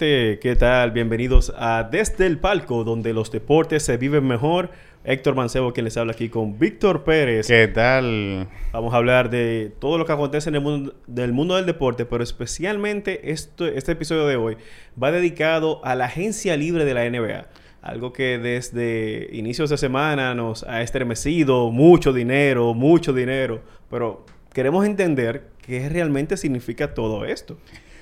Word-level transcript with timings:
¿Qué 0.00 0.56
tal? 0.58 0.92
Bienvenidos 0.92 1.52
a 1.58 1.86
Desde 1.92 2.24
el 2.24 2.38
Palco, 2.38 2.84
donde 2.84 3.12
los 3.12 3.30
deportes 3.30 3.82
se 3.82 3.98
viven 3.98 4.26
mejor. 4.26 4.70
Héctor 5.04 5.34
Mancebo, 5.34 5.74
quien 5.74 5.84
les 5.84 5.98
habla 5.98 6.12
aquí 6.12 6.30
con 6.30 6.58
Víctor 6.58 7.04
Pérez. 7.04 7.48
¿Qué 7.48 7.68
tal? 7.68 8.48
Vamos 8.72 8.94
a 8.94 8.96
hablar 8.96 9.28
de 9.28 9.74
todo 9.78 9.98
lo 9.98 10.06
que 10.06 10.12
acontece 10.12 10.48
en 10.48 10.54
el 10.54 10.62
mundo 10.62 10.94
del, 11.06 11.34
mundo 11.34 11.56
del 11.56 11.66
deporte, 11.66 12.06
pero 12.06 12.24
especialmente 12.24 13.30
esto, 13.30 13.66
este 13.66 13.92
episodio 13.92 14.26
de 14.26 14.36
hoy 14.36 14.56
va 15.00 15.12
dedicado 15.12 15.84
a 15.84 15.94
la 15.94 16.06
agencia 16.06 16.56
libre 16.56 16.86
de 16.86 16.94
la 16.94 17.04
NBA. 17.04 17.48
Algo 17.82 18.14
que 18.14 18.38
desde 18.38 19.28
inicios 19.32 19.68
de 19.68 19.76
semana 19.76 20.34
nos 20.34 20.62
ha 20.62 20.80
estremecido, 20.80 21.70
mucho 21.70 22.14
dinero, 22.14 22.72
mucho 22.72 23.12
dinero, 23.12 23.60
pero 23.90 24.24
queremos 24.54 24.86
entender 24.86 25.50
qué 25.60 25.90
realmente 25.90 26.38
significa 26.38 26.94
todo 26.94 27.26
esto. 27.26 27.58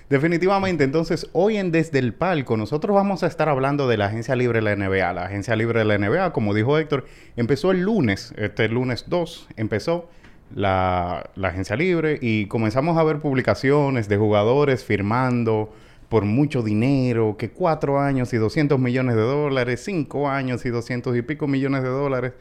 Definitivamente, 0.08 0.84
entonces 0.84 1.28
hoy 1.34 1.58
en 1.58 1.70
Desde 1.70 1.98
el 1.98 2.14
Palco 2.14 2.56
nosotros 2.56 2.94
vamos 2.94 3.22
a 3.22 3.26
estar 3.26 3.50
hablando 3.50 3.86
de 3.88 3.98
la 3.98 4.06
Agencia 4.06 4.34
Libre 4.36 4.60
de 4.60 4.62
la 4.62 4.74
NBA. 4.74 5.12
La 5.12 5.24
Agencia 5.26 5.54
Libre 5.54 5.80
de 5.80 5.84
la 5.84 5.98
NBA, 5.98 6.32
como 6.32 6.54
dijo 6.54 6.78
Héctor, 6.78 7.04
empezó 7.36 7.72
el 7.72 7.82
lunes, 7.82 8.32
este 8.38 8.68
lunes 8.70 9.04
2 9.08 9.48
empezó 9.56 10.08
la, 10.54 11.28
la 11.34 11.48
Agencia 11.48 11.76
Libre 11.76 12.18
y 12.22 12.46
comenzamos 12.46 12.96
a 12.96 13.02
ver 13.02 13.20
publicaciones 13.20 14.08
de 14.08 14.16
jugadores 14.16 14.82
firmando 14.82 15.74
por 16.08 16.24
mucho 16.24 16.62
dinero, 16.62 17.36
que 17.36 17.50
cuatro 17.50 18.00
años 18.00 18.32
y 18.32 18.38
200 18.38 18.78
millones 18.78 19.14
de 19.14 19.20
dólares, 19.20 19.82
cinco 19.84 20.30
años 20.30 20.64
y 20.64 20.70
200 20.70 21.16
y 21.18 21.22
pico 21.22 21.46
millones 21.46 21.82
de 21.82 21.90
dólares. 21.90 22.32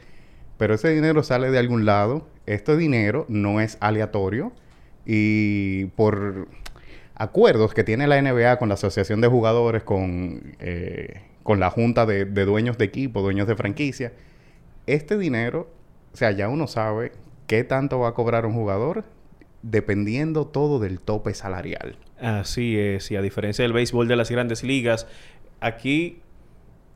Pero 0.56 0.74
ese 0.74 0.88
dinero 0.88 1.22
sale 1.22 1.50
de 1.50 1.58
algún 1.58 1.84
lado. 1.84 2.26
Este 2.46 2.78
dinero 2.78 3.26
no 3.28 3.60
es 3.60 3.76
aleatorio. 3.80 4.52
Y 5.04 5.86
por 5.96 6.48
acuerdos 7.18 7.74
que 7.74 7.84
tiene 7.84 8.06
la 8.06 8.20
NBA 8.22 8.58
con 8.58 8.68
la 8.68 8.74
Asociación 8.74 9.20
de 9.20 9.28
Jugadores, 9.28 9.82
con, 9.82 10.54
eh, 10.60 11.22
con 11.42 11.60
la 11.60 11.70
Junta 11.70 12.06
de, 12.06 12.24
Dueños 12.24 12.78
de 12.78 12.86
Equipo, 12.86 13.20
Dueños 13.20 13.48
de 13.48 13.56
Franquicia, 13.56 14.12
este 14.86 15.18
dinero, 15.18 15.68
o 16.14 16.16
sea, 16.16 16.30
ya 16.30 16.48
uno 16.48 16.66
sabe 16.66 17.12
qué 17.46 17.64
tanto 17.64 17.98
va 17.98 18.08
a 18.08 18.14
cobrar 18.14 18.46
un 18.46 18.54
jugador 18.54 19.04
dependiendo 19.62 20.46
todo 20.46 20.78
del 20.78 21.00
tope 21.00 21.34
salarial. 21.34 21.96
Así 22.20 22.78
es, 22.78 23.10
y 23.10 23.16
a 23.16 23.22
diferencia 23.22 23.64
del 23.64 23.72
béisbol 23.72 24.08
de 24.08 24.16
las 24.16 24.30
grandes 24.30 24.62
ligas, 24.62 25.06
aquí 25.60 26.20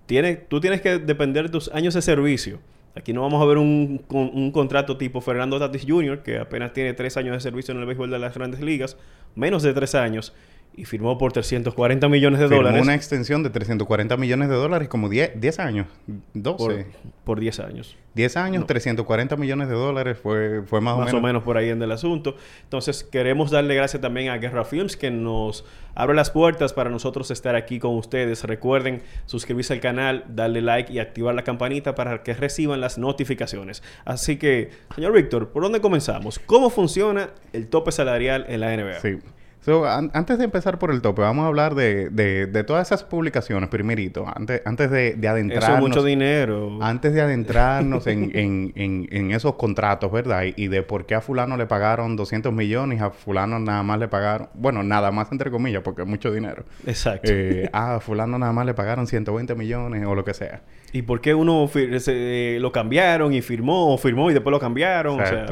tiene, 0.07 0.37
tú 0.37 0.61
tienes 0.61 0.81
que 0.81 0.99
depender 0.99 1.47
de 1.47 1.51
tus 1.51 1.69
años 1.73 1.95
de 1.95 2.03
servicio. 2.03 2.61
Aquí 2.95 3.13
no 3.13 3.23
vamos 3.23 3.41
a 3.41 3.47
ver 3.47 3.57
un, 3.57 4.03
un, 4.11 4.51
contrato 4.51 4.99
tipo 4.99 5.23
Fernando 5.23 5.59
Tatis 5.59 5.87
Jr., 5.89 6.23
que 6.23 6.39
apenas 6.39 6.75
tiene 6.75 6.93
tres 6.93 7.17
años 7.17 7.35
de 7.35 7.41
servicio 7.41 7.73
en 7.73 7.81
el 7.81 7.87
béisbol 7.87 8.11
de 8.11 8.19
las 8.19 8.35
grandes 8.35 8.61
ligas, 8.61 8.99
menos 9.35 9.63
de 9.63 9.73
tres 9.73 9.95
años, 9.95 10.35
y 10.75 10.85
firmó 10.87 11.19
por 11.19 11.33
340 11.33 12.09
millones 12.09 12.41
de 12.41 12.47
firmó 12.47 12.63
dólares. 12.63 12.83
una 12.83 12.95
extensión 12.95 13.43
de 13.43 13.51
340 13.51 14.17
millones 14.17 14.49
de 14.49 14.55
dólares, 14.55 14.89
como 14.89 15.09
10, 15.09 15.41
10 15.41 15.59
años, 15.59 15.87
12. 16.35 16.87
Por, 17.25 17.41
10 17.41 17.61
años. 17.61 17.97
10 18.15 18.37
años, 18.37 18.67
340 18.67 19.37
millones 19.37 19.69
de 19.69 19.75
dólares 19.75 20.19
fue, 20.19 20.63
fue 20.67 20.81
más, 20.81 20.95
o 20.95 20.97
menos. 20.99 21.13
Más 21.13 21.21
o 21.21 21.27
menos 21.27 21.43
por 21.43 21.57
ahí 21.57 21.69
en 21.69 21.83
el 21.83 21.93
asunto. 21.93 22.37
Entonces, 22.65 23.05
queremos 23.05 23.51
darle 23.51 23.75
gracias 23.75 24.01
también 24.01 24.31
a 24.31 24.39
Guerra 24.39 24.65
Films, 24.65 24.97
que 24.97 25.11
nos 25.11 25.65
abre 25.95 26.15
las 26.15 26.31
puertas 26.31 26.73
para 26.73 26.91
nosotros 26.91 27.31
estar 27.31 27.55
aquí 27.55 27.79
con 27.79 27.95
ustedes. 27.97 28.45
Recuerden 28.45 29.03
suscribirse 29.27 29.75
al 29.75 29.81
canal, 29.81 30.25
darle 30.29 30.63
like 30.63 30.93
y 30.93 30.99
activar 30.99 31.35
la 31.35 31.45
campanita 31.45 31.95
para 31.95 32.23
que 32.23 32.35
reciban 32.35 32.81
las 32.81 32.99
notificaciones. 32.99 33.83
Así 34.05 34.37
que, 34.37 34.71
señor 34.95 35.13
Víctor, 35.13 35.51
¿por 35.51 35.63
dónde 35.63 35.81
comenzamos? 35.81 36.39
¿Cómo 36.39 36.71
funciona 36.71 37.31
el 37.53 37.69
tope 37.69 37.93
salarial 37.93 38.47
en 38.49 38.61
la 38.61 38.77
NBA? 38.77 39.01
Sí 39.01 39.19
antes 39.67 40.39
de 40.39 40.45
empezar 40.45 40.79
por 40.79 40.91
el 40.91 41.03
tope, 41.03 41.23
vamos 41.23 41.45
a 41.45 41.47
hablar 41.47 41.75
de, 41.75 42.11
de, 42.11 42.65
todas 42.65 42.89
esas 42.89 43.05
publicaciones, 43.05 43.69
primerito, 43.69 44.27
antes, 44.35 44.61
antes 44.65 44.91
de, 44.91 45.15
de 45.15 45.29
adentrarnos. 45.29 45.69
Eso 45.69 45.75
es 45.77 45.81
mucho 45.81 46.05
dinero. 46.05 46.79
Antes 46.81 47.13
de 47.15 47.21
adentrarnos 47.21 48.07
en, 48.09 48.25
en, 48.37 48.73
en, 48.75 49.09
en, 49.11 49.31
esos 49.31 49.55
contratos, 49.55 50.11
¿verdad? 50.11 50.45
Y, 50.57 50.67
de 50.67 50.83
por 50.83 51.07
qué 51.07 51.15
a 51.15 51.21
Fulano 51.21 51.57
le 51.57 51.67
pagaron 51.67 52.17
200 52.17 52.53
millones 52.53 52.99
y 52.99 53.03
a 53.03 53.11
Fulano 53.11 53.59
nada 53.61 53.83
más 53.83 54.01
le 54.01 54.09
pagaron, 54.09 54.49
bueno, 54.55 54.83
nada 54.83 55.13
más 55.13 55.31
entre 55.31 55.51
comillas, 55.51 55.83
porque 55.83 56.03
es 56.03 56.09
mucho 56.09 56.33
dinero. 56.33 56.65
Exacto. 56.87 57.31
Eh, 57.33 57.69
a 57.73 58.01
Fulano 58.01 58.39
nada 58.39 58.53
más 58.53 58.67
le 58.67 58.75
pagaron 58.75 59.07
120 59.07 59.55
millones 59.55 60.05
o 60.07 60.15
lo 60.15 60.25
que 60.25 60.35
sea. 60.35 60.63
¿Y 60.93 61.03
por 61.03 61.21
qué 61.21 61.35
uno 61.35 61.71
lo 61.73 62.73
cambiaron 62.73 63.33
y 63.33 63.43
firmó, 63.43 63.95
o 63.95 63.99
firmó 63.99 64.31
y 64.31 64.35
después 64.35 64.51
lo 64.51 64.61
cambiaron? 64.61 65.21
O 65.21 65.27
sea, 65.27 65.47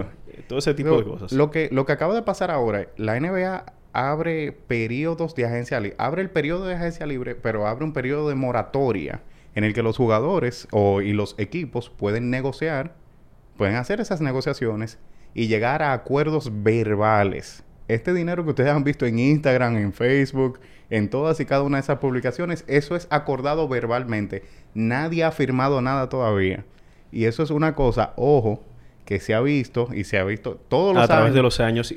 todo 0.49 0.59
ese 0.59 0.75
tipo 0.75 0.97
de 0.97 1.05
cosas. 1.05 1.33
Lo 1.33 1.51
que, 1.51 1.69
lo 1.71 1.87
que 1.87 1.93
acaba 1.93 2.15
de 2.15 2.23
pasar 2.23 2.51
ahora, 2.51 2.89
la 2.97 3.19
NBA 3.19 3.65
abre 3.93 4.53
periodos 4.53 5.35
de 5.35 5.47
agencia 5.47 5.81
libre. 5.81 5.97
Abre 5.99 6.23
el 6.23 6.31
periodo 6.31 6.67
de 6.67 6.75
agencia 6.75 7.07
libre, 7.07 7.35
pero 7.35 7.67
abre 7.67 7.85
un 7.85 7.93
periodo 7.93 8.29
de 8.29 8.35
moratoria 8.35 9.23
en 9.55 9.65
el 9.65 9.75
que 9.75 9.83
los 9.83 9.97
jugadores 9.97 10.69
o, 10.71 11.01
y 11.01 11.13
los 11.13 11.35
equipos 11.39 11.91
pueden 11.91 12.31
negociar, 12.31 12.95
pueden 13.57 13.77
hacer 13.77 14.01
esas 14.01 14.21
negociaciones 14.21 14.99
y 15.35 15.49
llegar 15.49 15.83
a 15.83 15.93
acuerdos 15.93 16.51
verbales. 16.63 17.65
Este 17.89 18.15
dinero 18.15 18.45
que 18.45 18.51
ustedes 18.51 18.71
han 18.71 18.85
visto 18.85 19.07
en 19.07 19.19
Instagram, 19.19 19.77
en 19.77 19.93
Facebook, 19.93 20.61
en 20.91 21.11
todas 21.11 21.41
y 21.41 21.45
cada 21.45 21.63
una 21.63 21.79
de 21.79 21.83
esas 21.83 21.99
publicaciones, 21.99 22.65
eso 22.69 22.95
es 22.95 23.09
acordado 23.11 23.69
verbalmente. 23.69 24.45
Nadie 24.75 25.25
ha 25.25 25.33
firmado 25.33 25.83
nada 25.83 26.09
todavía. 26.09 26.65
Y 27.11 27.25
eso 27.25 27.43
es 27.43 27.51
una 27.51 27.75
cosa, 27.75 28.13
ojo, 28.17 28.63
que 29.05 29.19
se 29.19 29.35
ha 29.35 29.41
visto 29.41 29.89
y 29.93 30.05
se 30.05 30.19
ha 30.19 30.25
visto 30.25 30.55
todos 30.69 30.95
los 30.95 31.03
a 31.03 31.09
través 31.09 31.35
de 31.35 31.43
los 31.43 31.59
años 31.59 31.93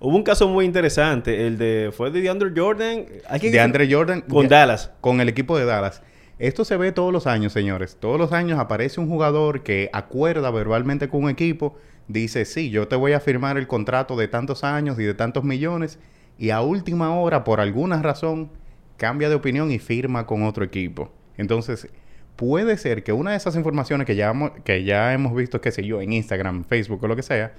Hubo 0.00 0.16
un 0.16 0.22
caso 0.22 0.48
muy 0.48 0.64
interesante, 0.64 1.46
el 1.46 1.58
de 1.58 1.90
fue 1.96 2.10
de 2.10 2.20
DeAndre 2.20 2.52
Jordan, 2.54 3.06
de 3.40 3.60
Andre 3.60 3.92
Jordan 3.92 4.20
con 4.22 4.46
Dallas, 4.46 4.92
con 5.00 5.20
el 5.20 5.28
equipo 5.28 5.58
de 5.58 5.64
Dallas. 5.64 6.02
Esto 6.38 6.64
se 6.64 6.76
ve 6.76 6.92
todos 6.92 7.12
los 7.12 7.26
años, 7.26 7.52
señores. 7.52 7.96
Todos 7.98 8.16
los 8.16 8.32
años 8.32 8.60
aparece 8.60 9.00
un 9.00 9.08
jugador 9.08 9.64
que 9.64 9.90
acuerda 9.92 10.52
verbalmente 10.52 11.08
con 11.08 11.24
un 11.24 11.30
equipo, 11.30 11.76
dice, 12.06 12.44
sí, 12.44 12.70
yo 12.70 12.86
te 12.86 12.94
voy 12.94 13.12
a 13.12 13.20
firmar 13.20 13.58
el 13.58 13.66
contrato 13.66 14.16
de 14.16 14.28
tantos 14.28 14.62
años 14.62 15.00
y 15.00 15.02
de 15.02 15.14
tantos 15.14 15.42
millones, 15.42 15.98
y 16.38 16.50
a 16.50 16.60
última 16.60 17.16
hora, 17.18 17.42
por 17.42 17.60
alguna 17.60 18.00
razón, 18.00 18.50
cambia 18.96 19.28
de 19.28 19.34
opinión 19.34 19.72
y 19.72 19.80
firma 19.80 20.26
con 20.26 20.44
otro 20.44 20.64
equipo. 20.64 21.10
Entonces, 21.36 21.88
puede 22.36 22.76
ser 22.76 23.02
que 23.02 23.12
una 23.12 23.32
de 23.32 23.36
esas 23.36 23.56
informaciones 23.56 24.06
que 24.06 24.14
ya, 24.14 24.32
que 24.62 24.84
ya 24.84 25.12
hemos 25.12 25.34
visto, 25.34 25.60
qué 25.60 25.72
sé 25.72 25.84
yo, 25.84 26.00
en 26.00 26.12
Instagram, 26.12 26.64
Facebook 26.64 27.02
o 27.02 27.08
lo 27.08 27.16
que 27.16 27.24
sea, 27.24 27.52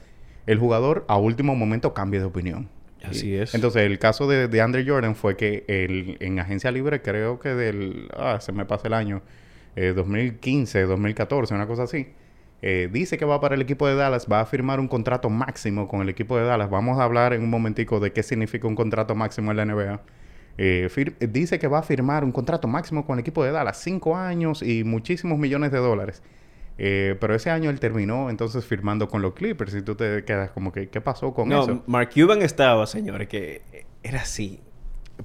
el 0.49 0.57
jugador 0.57 1.05
a 1.07 1.15
último 1.17 1.55
momento 1.55 1.93
cambia 1.93 2.19
de 2.19 2.25
opinión. 2.25 2.69
Así 3.03 3.35
es. 3.35 3.53
Entonces, 3.53 3.83
el 3.83 3.99
caso 3.99 4.27
de, 4.27 4.47
de 4.47 4.61
Andre 4.61 4.83
Jordan 4.85 5.15
fue 5.15 5.37
que 5.37 5.63
el, 5.67 6.17
en 6.21 6.39
agencia 6.39 6.71
libre, 6.71 7.03
creo 7.03 7.39
que 7.39 7.49
del. 7.49 8.09
Ah, 8.17 8.39
se 8.41 8.51
me 8.51 8.65
pasa 8.65 8.87
el 8.87 8.95
año. 8.95 9.21
2015, 9.75 10.79
eh, 10.79 10.83
2014, 10.83 11.53
una 11.53 11.67
cosa 11.67 11.83
así. 11.83 12.07
Eh, 12.63 12.89
dice 12.91 13.17
que 13.17 13.25
va 13.25 13.39
para 13.39 13.53
el 13.53 13.61
equipo 13.61 13.87
de 13.87 13.95
Dallas, 13.95 14.27
va 14.29 14.41
a 14.41 14.45
firmar 14.45 14.79
un 14.79 14.87
contrato 14.87 15.29
máximo 15.29 15.87
con 15.87 16.01
el 16.01 16.09
equipo 16.09 16.35
de 16.35 16.43
Dallas. 16.43 16.69
Vamos 16.69 16.99
a 16.99 17.03
hablar 17.03 17.33
en 17.33 17.43
un 17.43 17.49
momentico 17.49 17.99
de 17.99 18.11
qué 18.11 18.23
significa 18.23 18.67
un 18.67 18.75
contrato 18.75 19.13
máximo 19.13 19.51
en 19.51 19.57
la 19.57 19.65
NBA. 19.65 20.01
Eh, 20.57 20.89
dice 21.29 21.59
que 21.59 21.67
va 21.67 21.79
a 21.79 21.83
firmar 21.83 22.23
un 22.23 22.31
contrato 22.31 22.67
máximo 22.67 23.05
con 23.05 23.17
el 23.17 23.21
equipo 23.21 23.45
de 23.45 23.51
Dallas, 23.51 23.77
cinco 23.77 24.17
años 24.17 24.63
y 24.63 24.83
muchísimos 24.83 25.37
millones 25.37 25.71
de 25.71 25.77
dólares. 25.77 26.23
Eh, 26.81 27.17
pero 27.19 27.35
ese 27.35 27.49
año 27.49 27.69
él 27.69 27.77
terminó 27.81 28.29
entonces 28.29 28.63
firmando 28.63 29.09
con 29.09 29.21
los 29.21 29.33
Clippers 29.33 29.75
y 29.75 29.81
tú 29.81 29.95
te 29.95 30.23
quedas 30.23 30.51
como 30.51 30.71
que, 30.71 30.87
¿qué 30.87 31.01
pasó 31.01 31.33
con 31.33 31.49
No, 31.49 31.63
eso? 31.63 31.83
Mark 31.87 32.09
Cuban 32.13 32.41
estaba, 32.41 32.87
señores, 32.87 33.27
que 33.27 33.85
era 34.01 34.21
así. 34.21 34.61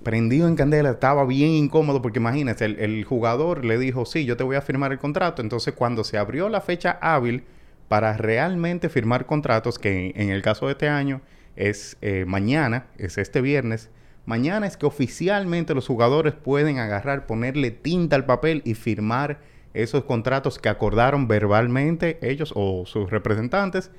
Prendido 0.03 0.49
en 0.49 0.56
candela, 0.56 0.91
estaba 0.91 1.25
bien 1.25 1.51
incómodo 1.51 2.03
porque 2.03 2.19
imagínate, 2.19 2.65
el, 2.65 2.81
el 2.81 3.05
jugador 3.05 3.65
le 3.65 3.79
dijo, 3.79 4.05
sí, 4.05 4.25
yo 4.25 4.37
te 4.37 4.43
voy 4.43 4.56
a 4.56 4.62
firmar 4.62 4.91
el 4.91 4.99
contrato. 4.99 5.43
Entonces 5.43 5.75
cuando 5.75 6.03
se 6.03 6.19
abrió 6.19 6.49
la 6.49 6.61
fecha 6.61 6.99
hábil 7.01 7.45
para 7.87 8.17
realmente 8.17 8.89
firmar 8.89 9.25
contratos, 9.25 9.79
que 9.79 10.12
en 10.17 10.31
el 10.31 10.43
caso 10.43 10.67
de 10.67 10.73
este 10.73 10.89
año 10.89 11.21
es 11.55 11.97
eh, 12.03 12.25
mañana, 12.27 12.87
es 12.99 13.17
este 13.17 13.41
viernes, 13.41 13.91
mañana 14.27 14.67
es 14.67 14.77
que 14.77 14.87
oficialmente 14.87 15.73
los 15.73 15.87
jugadores 15.87 16.35
pueden 16.35 16.81
agarrar, 16.81 17.27
ponerle 17.27 17.71
tinta 17.71 18.17
al 18.17 18.25
papel 18.25 18.61
y 18.65 18.75
firmar 18.75 19.39
esos 19.75 20.05
contratos 20.05 20.59
que 20.59 20.69
acordaron 20.69 21.29
verbalmente 21.29 22.19
ellos 22.23 22.53
o 22.56 22.85
sus 22.87 23.11
representantes 23.11 23.91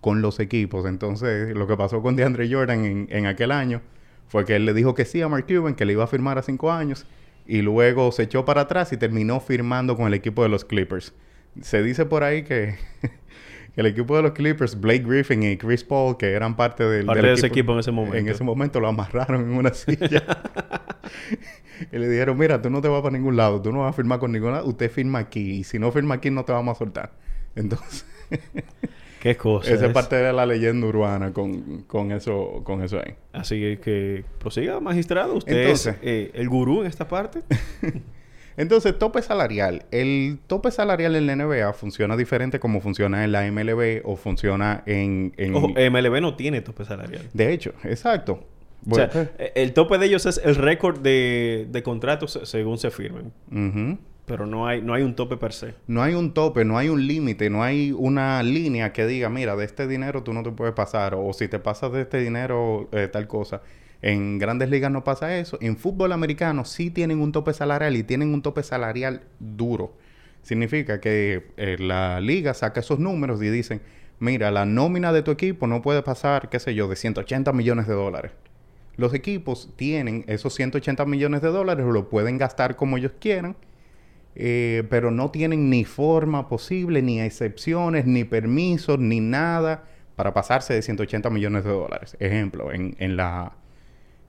con 0.00 0.22
los 0.22 0.40
equipos. 0.40 0.86
Entonces, 0.86 1.54
lo 1.56 1.66
que 1.66 1.76
pasó 1.76 2.02
con 2.02 2.16
DeAndre 2.16 2.52
Jordan 2.52 2.84
en, 2.84 3.08
en 3.10 3.26
aquel 3.26 3.52
año 3.52 3.80
fue 4.28 4.44
que 4.44 4.56
él 4.56 4.64
le 4.66 4.74
dijo 4.74 4.94
que 4.94 5.04
sí 5.04 5.22
a 5.22 5.28
Mark 5.28 5.46
Cuban, 5.46 5.74
que 5.74 5.84
le 5.84 5.92
iba 5.92 6.04
a 6.04 6.08
firmar 6.08 6.38
a 6.38 6.42
cinco 6.42 6.70
años, 6.70 7.06
y 7.46 7.62
luego 7.62 8.12
se 8.12 8.24
echó 8.24 8.44
para 8.44 8.62
atrás 8.62 8.92
y 8.92 8.96
terminó 8.96 9.40
firmando 9.40 9.96
con 9.96 10.06
el 10.06 10.14
equipo 10.14 10.42
de 10.42 10.48
los 10.48 10.64
Clippers. 10.64 11.14
Se 11.62 11.82
dice 11.82 12.06
por 12.06 12.22
ahí 12.22 12.44
que, 12.44 12.76
que 13.74 13.80
el 13.80 13.86
equipo 13.86 14.16
de 14.16 14.22
los 14.22 14.32
Clippers, 14.32 14.80
Blake 14.80 15.04
Griffin 15.04 15.42
y 15.42 15.56
Chris 15.56 15.84
Paul, 15.84 16.16
que 16.16 16.32
eran 16.32 16.56
parte 16.56 16.84
del, 16.84 17.06
Parte 17.06 17.22
del 17.22 17.30
de 17.30 17.34
ese 17.34 17.46
equipo 17.46 17.72
en 17.72 17.78
ese 17.80 17.90
momento. 17.90 18.16
en 18.16 18.28
ese 18.28 18.44
momento 18.44 18.80
lo 18.80 18.88
amarraron 18.88 19.42
en 19.42 19.50
una 19.50 19.72
silla. 19.72 20.22
y 21.92 21.98
le 21.98 22.08
dijeron, 22.08 22.36
mira, 22.36 22.60
tú 22.60 22.70
no 22.70 22.80
te 22.80 22.88
vas 22.88 23.02
para 23.02 23.16
ningún 23.16 23.36
lado, 23.36 23.60
tú 23.60 23.72
no 23.72 23.80
vas 23.80 23.90
a 23.90 23.92
firmar 23.92 24.18
con 24.18 24.32
ningún 24.32 24.52
lado, 24.52 24.66
usted 24.66 24.90
firma 24.90 25.20
aquí, 25.20 25.58
y 25.58 25.64
si 25.64 25.78
no 25.78 25.90
firma 25.92 26.16
aquí 26.16 26.30
no 26.30 26.44
te 26.44 26.52
vamos 26.52 26.76
a 26.76 26.78
soltar. 26.78 27.12
Entonces, 27.56 28.06
Qué 29.20 29.36
cosa. 29.36 29.70
esa 29.70 29.84
es 29.84 29.88
es. 29.88 29.94
parte 29.94 30.16
de 30.16 30.32
la 30.32 30.46
leyenda 30.46 30.86
urbana 30.86 31.32
con, 31.32 31.82
con 31.82 32.10
eso, 32.12 32.62
con 32.64 32.82
eso 32.82 32.98
ahí. 32.98 33.14
Así 33.32 33.78
que 33.82 34.24
prosiga, 34.38 34.80
magistrado. 34.80 35.34
Usted 35.34 35.60
Entonces. 35.60 35.94
es 35.94 35.98
eh, 36.02 36.30
el 36.34 36.48
gurú 36.48 36.80
en 36.80 36.86
esta 36.86 37.06
parte. 37.06 37.42
Entonces, 38.56 38.98
tope 38.98 39.22
salarial. 39.22 39.84
El 39.90 40.38
tope 40.46 40.70
salarial 40.70 41.16
en 41.16 41.26
la 41.26 41.36
NBA 41.36 41.72
funciona 41.72 42.16
diferente 42.16 42.58
como 42.60 42.80
funciona 42.80 43.24
en 43.24 43.32
la 43.32 43.50
MLB 43.50 44.00
o 44.04 44.16
funciona 44.16 44.82
en... 44.86 45.32
en- 45.36 45.54
Ojo, 45.54 45.68
MLB 45.68 46.20
no 46.20 46.34
tiene 46.36 46.60
tope 46.60 46.84
salarial. 46.84 47.22
De 47.32 47.52
hecho, 47.52 47.72
exacto. 47.84 48.44
O 48.88 48.94
sea, 48.94 49.10
eh, 49.38 49.52
el 49.56 49.72
tope 49.74 49.98
de 49.98 50.06
ellos 50.06 50.24
es 50.26 50.40
el 50.44 50.54
récord 50.56 50.98
de, 51.00 51.66
de 51.70 51.82
contratos 51.82 52.32
se- 52.32 52.46
según 52.46 52.78
se 52.78 52.90
firmen. 52.90 53.32
Pero 54.26 54.46
no 54.46 54.66
hay, 54.68 54.80
no 54.80 54.94
hay 54.94 55.02
un 55.02 55.16
tope 55.16 55.36
per 55.36 55.52
se. 55.52 55.74
No 55.88 56.02
hay 56.02 56.14
un 56.14 56.32
tope, 56.32 56.64
no 56.64 56.78
hay 56.78 56.88
un 56.88 57.04
límite, 57.06 57.50
no 57.50 57.62
hay 57.64 57.90
una 57.92 58.42
línea 58.44 58.92
que 58.92 59.04
diga, 59.06 59.28
mira, 59.28 59.56
de 59.56 59.64
este 59.64 59.88
dinero 59.88 60.22
tú 60.22 60.32
no 60.32 60.42
te 60.44 60.52
puedes 60.52 60.72
pasar, 60.74 61.14
o 61.16 61.32
si 61.32 61.48
te 61.48 61.58
pasas 61.58 61.90
de 61.92 62.02
este 62.02 62.18
dinero, 62.20 62.88
eh, 62.92 63.08
tal 63.08 63.26
cosa. 63.26 63.60
En 64.02 64.38
grandes 64.38 64.70
ligas 64.70 64.90
no 64.90 65.04
pasa 65.04 65.36
eso. 65.38 65.58
En 65.60 65.76
fútbol 65.76 66.12
americano 66.12 66.64
sí 66.64 66.90
tienen 66.90 67.20
un 67.20 67.32
tope 67.32 67.52
salarial 67.52 67.96
y 67.96 68.02
tienen 68.02 68.32
un 68.32 68.42
tope 68.42 68.62
salarial 68.62 69.22
duro. 69.38 69.94
Significa 70.42 71.00
que 71.00 71.50
eh, 71.56 71.76
la 71.78 72.20
liga 72.20 72.54
saca 72.54 72.80
esos 72.80 72.98
números 72.98 73.42
y 73.42 73.50
dicen, 73.50 73.82
mira, 74.18 74.50
la 74.50 74.64
nómina 74.64 75.12
de 75.12 75.22
tu 75.22 75.30
equipo 75.30 75.66
no 75.66 75.82
puede 75.82 76.02
pasar, 76.02 76.48
qué 76.48 76.58
sé 76.58 76.74
yo, 76.74 76.88
de 76.88 76.96
180 76.96 77.52
millones 77.52 77.86
de 77.86 77.94
dólares. 77.94 78.32
Los 78.96 79.12
equipos 79.14 79.70
tienen 79.76 80.24
esos 80.28 80.54
180 80.54 81.04
millones 81.04 81.42
de 81.42 81.48
dólares, 81.48 81.86
lo 81.86 82.08
pueden 82.08 82.38
gastar 82.38 82.76
como 82.76 82.96
ellos 82.96 83.12
quieran, 83.20 83.56
eh, 84.34 84.84
pero 84.88 85.10
no 85.10 85.30
tienen 85.30 85.68
ni 85.70 85.84
forma 85.84 86.48
posible, 86.48 87.02
ni 87.02 87.20
excepciones, 87.20 88.06
ni 88.06 88.24
permisos, 88.24 88.98
ni 88.98 89.20
nada 89.20 89.84
para 90.16 90.34
pasarse 90.34 90.74
de 90.74 90.82
180 90.82 91.30
millones 91.30 91.64
de 91.64 91.70
dólares. 91.70 92.16
Ejemplo, 92.20 92.72
en, 92.72 92.94
en 92.98 93.16
la, 93.16 93.52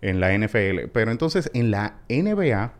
en 0.01 0.19
la 0.19 0.37
NFL. 0.37 0.87
Pero 0.91 1.11
entonces 1.11 1.49
en 1.53 1.71
la 1.71 1.99
NBA, 2.09 2.73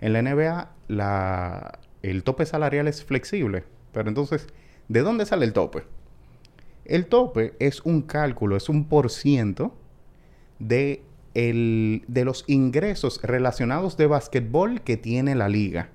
en 0.00 0.12
la 0.12 0.22
NBA 0.22 1.78
el 2.02 2.22
tope 2.24 2.46
salarial 2.46 2.88
es 2.88 3.04
flexible. 3.04 3.64
Pero 3.92 4.08
entonces, 4.08 4.46
¿de 4.88 5.00
dónde 5.00 5.26
sale 5.26 5.44
el 5.44 5.52
tope? 5.52 5.84
El 6.84 7.06
tope 7.06 7.54
es 7.58 7.80
un 7.82 8.02
cálculo, 8.02 8.56
es 8.56 8.68
un 8.68 8.88
por 8.88 9.10
ciento 9.10 9.76
de, 10.58 11.02
de 11.34 12.24
los 12.24 12.44
ingresos 12.46 13.20
relacionados 13.22 13.96
de 13.96 14.06
basquetbol 14.06 14.80
que 14.80 14.96
tiene 14.96 15.34
la 15.34 15.48
liga. 15.48 15.90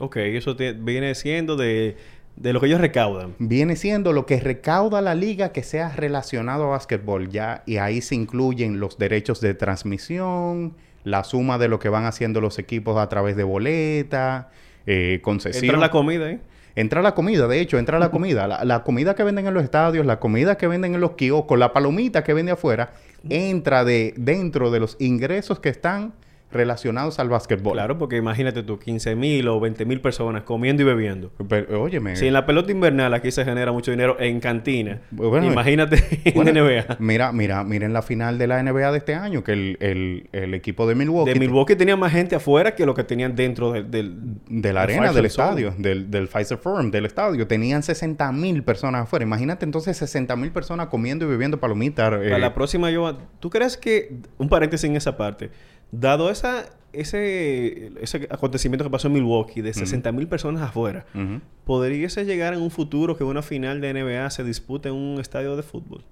Ok, 0.00 0.16
eso 0.16 0.54
viene 0.54 1.14
siendo 1.14 1.56
de, 1.56 1.96
de 2.40 2.52
lo 2.52 2.60
que 2.60 2.66
ellos 2.66 2.80
recaudan. 2.80 3.34
Viene 3.38 3.74
siendo 3.74 4.12
lo 4.12 4.24
que 4.24 4.38
recauda 4.38 5.00
la 5.00 5.14
liga 5.14 5.50
que 5.50 5.62
sea 5.62 5.90
relacionado 5.90 6.64
a 6.64 6.68
básquetbol 6.68 7.30
ya. 7.30 7.62
Y 7.66 7.78
ahí 7.78 8.00
se 8.00 8.14
incluyen 8.14 8.78
los 8.78 8.96
derechos 8.96 9.40
de 9.40 9.54
transmisión, 9.54 10.74
la 11.04 11.24
suma 11.24 11.58
de 11.58 11.68
lo 11.68 11.78
que 11.80 11.88
van 11.88 12.04
haciendo 12.04 12.40
los 12.40 12.58
equipos 12.58 12.96
a 12.96 13.08
través 13.08 13.36
de 13.36 13.42
boleta, 13.42 14.50
eh, 14.86 15.20
concesión. 15.22 15.64
Entra 15.64 15.78
la 15.80 15.90
comida, 15.90 16.30
¿eh? 16.30 16.40
Entra 16.76 17.02
la 17.02 17.12
comida, 17.12 17.48
de 17.48 17.60
hecho, 17.60 17.76
entra 17.76 17.98
la 17.98 18.10
comida. 18.12 18.46
La, 18.46 18.64
la 18.64 18.84
comida 18.84 19.16
que 19.16 19.24
venden 19.24 19.48
en 19.48 19.54
los 19.54 19.64
estadios, 19.64 20.06
la 20.06 20.20
comida 20.20 20.56
que 20.56 20.68
venden 20.68 20.94
en 20.94 21.00
los 21.00 21.12
kioscos, 21.12 21.58
la 21.58 21.72
palomita 21.72 22.22
que 22.22 22.34
vende 22.34 22.52
afuera, 22.52 22.92
entra 23.28 23.84
de 23.84 24.14
dentro 24.16 24.70
de 24.70 24.78
los 24.78 24.96
ingresos 25.00 25.58
que 25.58 25.70
están 25.70 26.12
relacionados 26.50 27.18
al 27.18 27.28
básquetbol. 27.28 27.74
Claro, 27.74 27.98
porque 27.98 28.16
imagínate 28.16 28.62
tú, 28.62 28.78
15 28.78 29.14
mil 29.16 29.46
o 29.48 29.60
20 29.60 29.84
mil 29.84 30.00
personas 30.00 30.42
comiendo 30.44 30.82
y 30.82 30.86
bebiendo. 30.86 31.30
Pero, 31.48 31.82
óyeme. 31.82 32.16
Si 32.16 32.26
en 32.26 32.32
la 32.32 32.46
pelota 32.46 32.72
invernal 32.72 33.12
aquí 33.14 33.30
se 33.30 33.44
genera 33.44 33.70
mucho 33.72 33.90
dinero 33.90 34.16
en 34.18 34.40
cantina, 34.40 35.00
Bueno, 35.10 35.46
imagínate 35.46 36.32
Bueno, 36.34 36.50
en 36.50 36.56
NBA. 36.64 36.96
Mira, 37.00 37.32
mira, 37.32 37.64
miren 37.64 37.92
la 37.92 38.02
final 38.02 38.38
de 38.38 38.46
la 38.46 38.62
NBA 38.62 38.92
de 38.92 38.98
este 38.98 39.14
año, 39.14 39.44
que 39.44 39.52
el, 39.52 39.76
el- 39.80 40.28
el 40.32 40.54
equipo 40.54 40.86
de 40.86 40.94
Milwaukee, 40.94 41.32
De 41.34 41.38
Milwaukee 41.38 41.76
tenía 41.76 41.96
más 41.96 42.12
gente 42.12 42.34
afuera 42.36 42.74
que 42.74 42.86
lo 42.86 42.94
que 42.94 43.04
tenían 43.04 43.34
dentro 43.36 43.72
del... 43.72 43.90
del 43.90 44.14
de 44.48 44.72
la 44.72 44.82
arena, 44.82 45.12
del 45.12 45.26
estadio, 45.26 45.74
del, 45.76 46.10
del 46.10 46.28
Pfizer 46.28 46.58
Forum, 46.58 46.90
del 46.90 47.04
estadio, 47.06 47.46
tenían 47.46 47.82
60 47.82 48.32
mil 48.32 48.62
personas 48.62 49.02
afuera. 49.02 49.24
Imagínate 49.24 49.64
entonces 49.64 49.96
60 49.98 50.34
mil 50.36 50.50
personas 50.50 50.86
comiendo 50.88 51.26
y 51.26 51.28
bebiendo 51.28 51.58
palomitas. 51.60 52.12
eh, 52.14 52.28
Para 52.30 52.38
la 52.38 52.54
próxima, 52.54 52.90
yo... 52.90 53.18
¿Tú 53.40 53.50
crees 53.50 53.76
que... 53.76 54.16
Un 54.38 54.48
paréntesis 54.48 54.88
en 54.88 54.96
esa 54.96 55.16
parte. 55.16 55.50
Dado 55.90 56.30
esa, 56.30 56.66
ese, 56.92 57.92
ese 58.00 58.28
acontecimiento 58.30 58.84
que 58.84 58.90
pasó 58.90 59.08
en 59.08 59.14
Milwaukee 59.14 59.62
de 59.62 59.72
60 59.72 60.12
mil 60.12 60.28
personas 60.28 60.62
afuera, 60.62 61.06
ujú. 61.14 61.40
¿podríase 61.64 62.24
llegar 62.24 62.54
en 62.54 62.60
un 62.60 62.70
futuro 62.70 63.16
que 63.16 63.24
una 63.24 63.42
final 63.42 63.80
de 63.80 63.92
NBA 63.94 64.28
se 64.30 64.44
dispute 64.44 64.88
en 64.90 64.94
un 64.94 65.20
estadio 65.20 65.56
de 65.56 65.62
fútbol? 65.62 66.02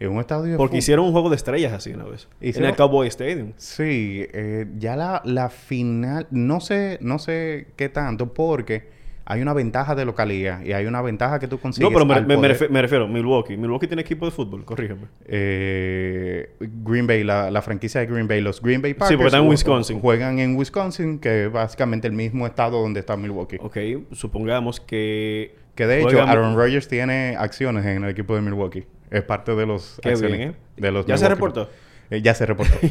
En 0.00 0.10
un 0.12 0.18
estadio 0.20 0.44
de 0.52 0.56
Porque 0.56 0.70
fútbol. 0.72 0.78
hicieron 0.78 1.04
un 1.06 1.12
juego 1.12 1.28
de 1.30 1.36
estrellas 1.36 1.72
así 1.74 1.92
una 1.92 2.04
vez. 2.04 2.26
En 2.40 2.48
Hicieron- 2.50 2.70
el 2.70 2.76
Cowboy 2.76 3.06
Stadium. 3.08 3.52
Sí, 3.56 4.26
eh, 4.32 4.66
ya 4.78 4.96
la, 4.96 5.20
la 5.24 5.50
final, 5.50 6.26
no 6.30 6.60
sé, 6.60 6.98
no 7.02 7.18
sé 7.18 7.68
qué 7.76 7.88
tanto, 7.90 8.32
porque 8.32 8.88
hay 9.32 9.42
una 9.42 9.52
ventaja 9.54 9.94
de 9.94 10.04
localidad 10.04 10.62
y 10.62 10.72
hay 10.72 10.86
una 10.86 11.00
ventaja 11.02 11.38
que 11.38 11.46
tú 11.46 11.58
consigues. 11.60 11.88
No, 11.88 11.94
pero 11.94 12.04
me, 12.04 12.14
al 12.14 12.26
me- 12.26 12.34
poder- 12.36 12.70
me 12.70 12.82
refiero, 12.82 13.06
Milwaukee. 13.06 13.56
Milwaukee 13.56 13.86
tiene 13.86 14.02
equipo 14.02 14.24
de 14.26 14.32
fútbol, 14.32 14.64
corrígeme. 14.64 15.02
eh, 15.26 16.50
Green 16.60 17.06
Bay, 17.06 17.22
la, 17.24 17.50
la 17.50 17.62
franquicia 17.62 18.00
de 18.00 18.06
Green 18.06 18.26
Bay, 18.26 18.40
los 18.40 18.60
Green 18.60 18.82
Bay 18.82 18.94
Packers. 18.94 19.16
porque 19.16 19.26
están 19.28 19.44
en 19.44 19.48
Wisconsin. 19.50 20.00
Juegan 20.00 20.38
en 20.38 20.56
Wisconsin, 20.56 21.18
que 21.18 21.46
es 21.46 21.52
básicamente 21.52 22.06
el 22.08 22.12
mismo 22.12 22.46
estado 22.46 22.80
donde 22.82 23.00
está 23.00 23.16
Milwaukee. 23.16 23.58
Ok, 23.60 23.76
supongamos 24.12 24.80
que... 24.80 25.54
Que 25.74 25.86
de 25.86 26.02
hecho, 26.02 26.20
Aaron 26.22 26.56
Rodgers 26.56 26.88
tiene 26.88 27.36
acciones 27.38 27.86
en 27.86 28.04
el 28.04 28.10
equipo 28.10 28.34
de 28.34 28.42
Milwaukee. 28.42 28.84
Es 29.10 29.22
parte 29.22 29.54
de 29.54 29.64
los 29.66 29.98
Qué 30.02 30.14
bien, 30.16 30.40
¿eh? 30.40 30.52
de 30.76 30.90
los 30.92 31.06
¿Ya 31.06 31.16
se 31.16 31.28
reportó? 31.28 31.70
Eh, 32.10 32.20
ya 32.20 32.34
se 32.34 32.44
reportó. 32.46 32.74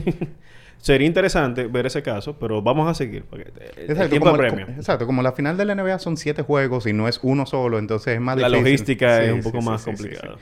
Sería 0.79 1.05
interesante 1.07 1.67
ver 1.67 1.85
ese 1.87 2.01
caso, 2.01 2.39
pero 2.39 2.61
vamos 2.61 2.89
a 2.89 2.93
seguir. 2.93 3.23
Porque 3.25 3.51
el 3.75 3.83
Exacto 3.91 4.09
tiempo 4.09 4.27
como, 4.27 4.35
apremia. 4.35 4.65
como- 4.65 4.77
exacto, 4.77 5.05
como 5.05 5.21
la 5.21 5.33
final 5.33 5.57
de 5.57 5.65
la 5.65 5.73
NBA 5.75 5.99
son 5.99 6.15
siete 6.17 6.41
juegos 6.41 6.85
y 6.87 6.93
no 6.93 7.07
es 7.07 7.19
uno 7.21 7.45
solo, 7.45 7.79
entonces 7.79 8.15
es 8.15 8.21
más 8.21 8.37
La 8.37 8.47
difícil. 8.47 8.63
logística 8.65 9.17
Sí, 9.19 9.25
es 9.25 9.31
un 9.33 9.41
poco 9.41 9.61
sí, 9.61 9.67
más 9.67 9.81
sí, 9.81 9.85
complicada. 9.91 10.37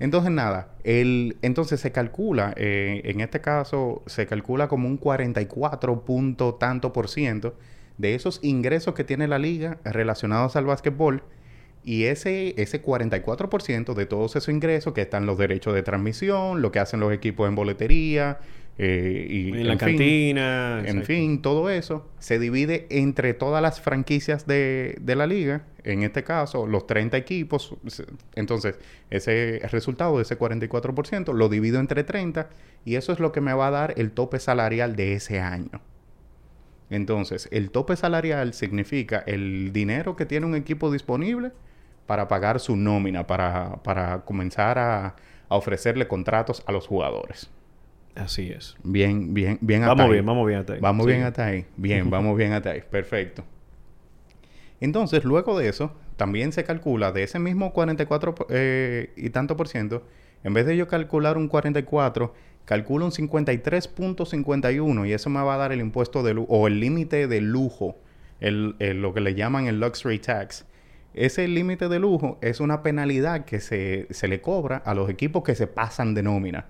Entonces, 0.00 0.32
nada, 0.32 0.74
el, 0.82 1.36
entonces 1.42 1.78
se 1.78 1.92
calcula, 1.92 2.54
eh, 2.56 3.02
en 3.04 3.20
este 3.20 3.40
caso, 3.40 4.02
se 4.06 4.26
calcula 4.26 4.66
como 4.66 4.88
un 4.88 4.96
44 4.96 6.04
punto 6.04 6.54
tanto 6.54 6.92
por 6.92 7.08
ciento 7.08 7.54
de 7.98 8.14
esos 8.14 8.40
ingresos 8.42 8.94
que 8.94 9.04
tiene 9.04 9.28
la 9.28 9.38
liga 9.38 9.78
relacionados 9.84 10.56
al 10.56 10.64
básquetbol. 10.64 11.22
Y 11.84 12.04
ese, 12.04 12.54
ese 12.62 12.80
44% 12.82 13.94
de 13.94 14.06
todos 14.06 14.36
esos 14.36 14.48
ingresos, 14.48 14.92
que 14.92 15.02
están 15.02 15.26
los 15.26 15.36
derechos 15.36 15.74
de 15.74 15.82
transmisión, 15.82 16.62
lo 16.62 16.70
que 16.72 16.78
hacen 16.78 17.00
los 17.00 17.12
equipos 17.12 17.48
en 17.48 17.54
boletería, 17.56 18.38
eh, 18.78 19.26
y 19.28 19.48
En 19.50 19.66
la 19.68 19.78
fin, 19.78 19.78
cantina. 19.78 20.78
en 20.80 20.86
exacto. 20.86 21.06
fin, 21.06 21.42
todo 21.42 21.68
eso 21.70 22.08
se 22.18 22.38
divide 22.38 22.86
entre 22.90 23.34
todas 23.34 23.62
las 23.62 23.80
franquicias 23.80 24.46
de, 24.46 24.96
de 25.00 25.16
la 25.16 25.26
liga. 25.26 25.66
En 25.84 26.02
este 26.02 26.24
caso, 26.24 26.66
los 26.66 26.86
30 26.86 27.16
equipos. 27.16 27.76
Entonces, 28.34 28.78
ese 29.10 29.60
resultado 29.70 30.16
de 30.16 30.22
ese 30.22 30.38
44% 30.38 31.32
lo 31.34 31.48
divido 31.48 31.80
entre 31.80 32.02
30 32.04 32.48
y 32.84 32.94
eso 32.96 33.12
es 33.12 33.20
lo 33.20 33.30
que 33.32 33.40
me 33.40 33.52
va 33.52 33.68
a 33.68 33.70
dar 33.70 33.94
el 33.98 34.12
tope 34.12 34.38
salarial 34.38 34.96
de 34.96 35.14
ese 35.14 35.40
año. 35.40 35.80
Entonces, 36.90 37.48
el 37.52 37.70
tope 37.70 37.96
salarial 37.96 38.52
significa 38.54 39.22
el 39.26 39.72
dinero 39.72 40.14
que 40.16 40.26
tiene 40.26 40.46
un 40.46 40.54
equipo 40.54 40.90
disponible 40.92 41.52
para 42.06 42.28
pagar 42.28 42.60
su 42.60 42.76
nómina, 42.76 43.26
para, 43.26 43.82
para 43.82 44.22
comenzar 44.24 44.78
a, 44.78 45.16
a 45.48 45.56
ofrecerle 45.56 46.06
contratos 46.08 46.62
a 46.66 46.72
los 46.72 46.86
jugadores. 46.86 47.50
Así 48.14 48.50
es. 48.50 48.76
Bien, 48.82 49.32
bien, 49.32 49.58
bien 49.62 49.82
hasta 49.82 49.94
Vamos 49.94 50.06
ahí. 50.06 50.12
bien, 50.12 50.26
vamos 50.26 50.46
bien 50.46 50.58
hasta 50.60 50.72
ahí. 50.74 50.80
Vamos 50.80 51.06
Sí. 51.06 51.12
bien 51.12 51.22
hasta 51.24 51.46
ahí. 51.46 51.64
Bien, 51.76 52.10
vamos 52.10 52.36
bien 52.36 52.52
hasta 52.52 52.70
ahí. 52.72 52.82
Perfecto. 52.90 53.44
Entonces, 54.80 55.24
luego 55.24 55.58
de 55.58 55.68
eso, 55.68 55.92
también 56.16 56.52
se 56.52 56.64
calcula 56.64 57.12
de 57.12 57.22
ese 57.22 57.38
mismo 57.38 57.72
44 57.72 58.34
eh, 58.50 59.12
y 59.16 59.30
tanto 59.30 59.56
por 59.56 59.68
ciento, 59.68 60.02
en 60.44 60.52
vez 60.54 60.66
de 60.66 60.76
yo 60.76 60.88
calcular 60.88 61.36
un 61.38 61.48
44, 61.48 62.34
calculo 62.64 63.04
un 63.06 63.12
53.51 63.12 65.06
y 65.08 65.12
eso 65.12 65.30
me 65.30 65.40
va 65.42 65.54
a 65.54 65.58
dar 65.58 65.72
el 65.72 65.80
impuesto 65.80 66.22
de 66.22 66.34
lujo 66.34 66.52
o 66.52 66.66
el 66.66 66.80
límite 66.80 67.28
de 67.28 67.40
lujo, 67.40 67.96
el, 68.40 68.74
el- 68.78 69.00
lo 69.02 69.14
que 69.14 69.20
le 69.20 69.34
llaman 69.34 69.66
el 69.68 69.80
luxury 69.80 70.18
tax. 70.18 70.66
Ese 71.14 71.46
límite 71.46 71.88
de 71.88 71.98
lujo 71.98 72.38
es 72.40 72.58
una 72.60 72.82
penalidad 72.82 73.44
que 73.44 73.60
se, 73.60 74.06
se 74.10 74.28
le 74.28 74.40
cobra 74.40 74.78
a 74.78 74.94
los 74.94 75.10
equipos 75.10 75.42
que 75.44 75.54
se 75.54 75.66
pasan 75.66 76.14
de 76.14 76.22
nómina. 76.22 76.66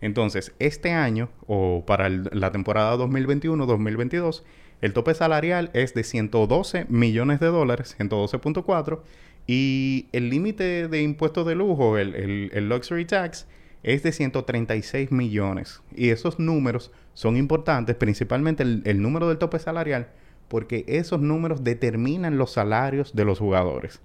Entonces, 0.00 0.52
este 0.58 0.92
año, 0.92 1.28
o 1.46 1.84
para 1.86 2.06
el- 2.06 2.30
la 2.32 2.52
temporada 2.52 2.96
2021-2022, 2.96 4.42
el 4.80 4.92
tope 4.92 5.14
salarial 5.14 5.70
es 5.74 5.92
de 5.94 6.04
112 6.04 6.86
millones 6.88 7.38
de 7.40 7.46
dólares, 7.48 7.94
112.4, 7.98 9.02
y 9.46 10.06
el 10.12 10.30
límite 10.30 10.88
de 10.88 11.02
impuestos 11.02 11.46
de 11.46 11.54
lujo, 11.54 11.98
el, 11.98 12.14
el- 12.14 12.50
el 12.54 12.68
luxury 12.68 13.04
tax, 13.04 13.46
es 13.82 14.02
de 14.02 14.12
136 14.12 15.10
millones. 15.12 15.82
Y 15.94 16.10
esos 16.10 16.38
números 16.38 16.92
son 17.14 17.36
importantes, 17.36 17.96
principalmente 17.96 18.62
el, 18.62 18.82
el 18.84 19.00
número 19.02 19.28
del 19.28 19.38
tope 19.38 19.58
salarial, 19.58 20.08
porque 20.48 20.84
esos 20.86 21.20
números 21.20 21.64
determinan 21.64 22.36
los 22.38 22.52
salarios 22.52 23.14
de 23.14 23.24
los 23.24 23.38
jugadores. 23.38 24.00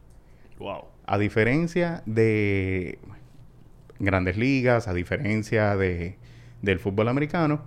Wow. 0.59 0.85
A 1.05 1.17
diferencia 1.17 2.01
de 2.05 2.97
grandes 3.99 4.37
ligas, 4.37 4.87
a 4.87 4.93
diferencia 4.93 5.75
de, 5.75 6.17
del 6.61 6.79
fútbol 6.79 7.07
americano, 7.07 7.61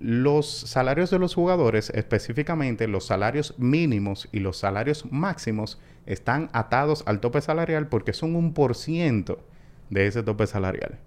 los 0.00 0.50
salarios 0.50 1.10
de 1.10 1.18
los 1.18 1.34
jugadores, 1.34 1.90
específicamente 1.90 2.88
los 2.88 3.06
salarios 3.06 3.54
mínimos 3.58 4.28
y 4.32 4.40
los 4.40 4.56
salarios 4.58 5.04
máximos, 5.12 5.80
están 6.06 6.50
atados 6.52 7.04
al 7.06 7.20
tope 7.20 7.40
salarial 7.40 7.86
porque 7.86 8.12
son 8.12 8.34
un 8.34 8.52
por 8.54 8.74
ciento 8.74 9.44
de 9.90 10.08
ese 10.08 10.22
tope 10.24 10.46
salarial. 10.48 10.98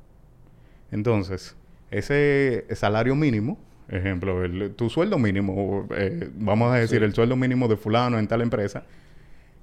Entonces, 0.92 1.56
ese 1.92 2.65
salario 2.75 3.15
mínimo, 3.15 3.58
ejemplo, 3.89 4.44
el- 4.46 4.74
tu 4.75 4.89
sueldo 4.89 5.18
mínimo, 5.20 5.88
eh, 5.96 6.30
vamos 6.38 6.72
a 6.74 6.75
decir 6.77 7.00
Sí. 7.00 7.06
el 7.06 7.13
sueldo 7.13 7.36
mínimo 7.36 7.68
de 7.68 7.75
fulano 7.77 8.18
en 8.18 8.27
tal 8.27 8.42
empresa, 8.42 8.84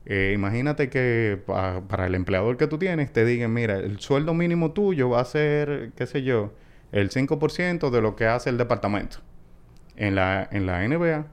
eh, 0.07 0.33
imagínate 0.35 0.89
que 0.91 1.41
pa- 1.47 1.83
para 1.89 2.07
el 2.07 2.15
empleador 2.15 2.57
que 2.57 2.67
tú 2.67 2.79
tienes 2.79 3.13
te 3.13 3.25
digan, 3.25 3.53
mira, 3.53 3.77
el 3.79 4.01
sueldo 4.01 4.35
mínimo 4.35 4.73
tuyo 4.73 5.11
va 5.11 5.21
a 5.21 5.25
ser, 5.25 5.93
qué 5.97 6.07
sé 6.07 6.23
yo, 6.23 6.53
el 6.93 7.11
5% 7.11 7.91
de 7.91 8.01
lo 8.03 8.17
que 8.17 8.27
hace 8.27 8.51
el 8.51 8.59
departamento. 8.59 9.19
En 9.97 10.15
la, 10.15 10.49
en 10.53 10.67
la 10.67 10.85
NBA, 10.85 11.27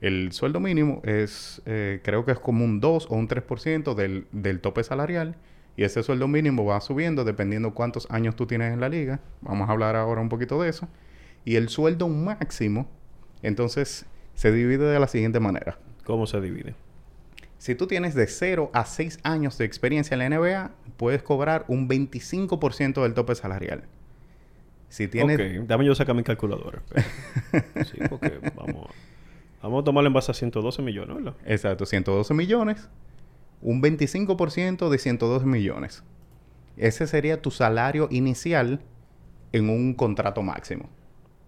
el 0.00 0.32
sueldo 0.32 0.60
mínimo 0.60 1.00
es, 1.04 1.62
eh, 1.66 2.00
creo 2.04 2.24
que 2.24 2.32
es 2.32 2.38
como 2.38 2.64
un 2.64 2.80
2 2.80 3.06
o 3.10 3.16
un 3.16 3.28
3% 3.28 3.94
del, 3.94 4.26
del 4.32 4.60
tope 4.60 4.84
salarial. 4.84 5.36
Y 5.76 5.82
ese 5.84 6.02
sueldo 6.04 6.28
mínimo 6.28 6.64
va 6.64 6.80
subiendo 6.80 7.24
dependiendo 7.24 7.74
cuántos 7.74 8.06
años 8.10 8.36
tú 8.36 8.46
tienes 8.46 8.72
en 8.72 8.80
la 8.80 8.88
liga. 8.88 9.20
Vamos 9.40 9.68
a 9.68 9.72
hablar 9.72 9.96
ahora 9.96 10.20
un 10.20 10.28
poquito 10.28 10.60
de 10.62 10.68
eso. 10.70 10.88
Y 11.44 11.56
el 11.56 11.68
sueldo 11.68 12.08
máximo, 12.08 12.88
entonces, 13.42 14.06
se 14.34 14.52
divide 14.52 14.84
de 14.84 15.00
la 15.00 15.08
siguiente 15.08 15.40
manera. 15.40 15.78
¿Cómo 16.04 16.26
se 16.26 16.40
divide? 16.40 16.74
Si 17.58 17.74
tú 17.74 17.86
tienes 17.86 18.14
de 18.14 18.26
0 18.26 18.70
a 18.72 18.84
6 18.84 19.20
años 19.22 19.56
de 19.58 19.64
experiencia 19.64 20.14
en 20.14 20.18
la 20.18 20.38
NBA, 20.38 20.70
puedes 20.96 21.22
cobrar 21.22 21.64
un 21.68 21.88
25% 21.88 23.02
del 23.02 23.14
tope 23.14 23.34
salarial. 23.34 23.84
Si 24.88 25.08
tienes... 25.08 25.40
Ok, 25.40 25.66
dame 25.66 25.84
yo 25.84 25.94
sacar 25.94 26.14
mi 26.14 26.22
calculadora. 26.22 26.82
sí, 27.84 27.98
porque 28.08 28.38
vamos, 28.54 28.88
vamos 29.62 29.82
a 29.82 29.84
tomarlo 29.84 30.08
en 30.08 30.14
base 30.14 30.30
a 30.30 30.34
112 30.34 30.82
millones, 30.82 31.16
¿verdad? 31.16 31.34
Exacto, 31.46 31.86
112 31.86 32.34
millones. 32.34 32.88
Un 33.62 33.82
25% 33.82 34.88
de 34.88 34.98
112 34.98 35.46
millones. 35.46 36.04
Ese 36.76 37.06
sería 37.06 37.40
tu 37.40 37.50
salario 37.50 38.08
inicial 38.10 38.80
en 39.52 39.70
un 39.70 39.94
contrato 39.94 40.42
máximo. 40.42 40.90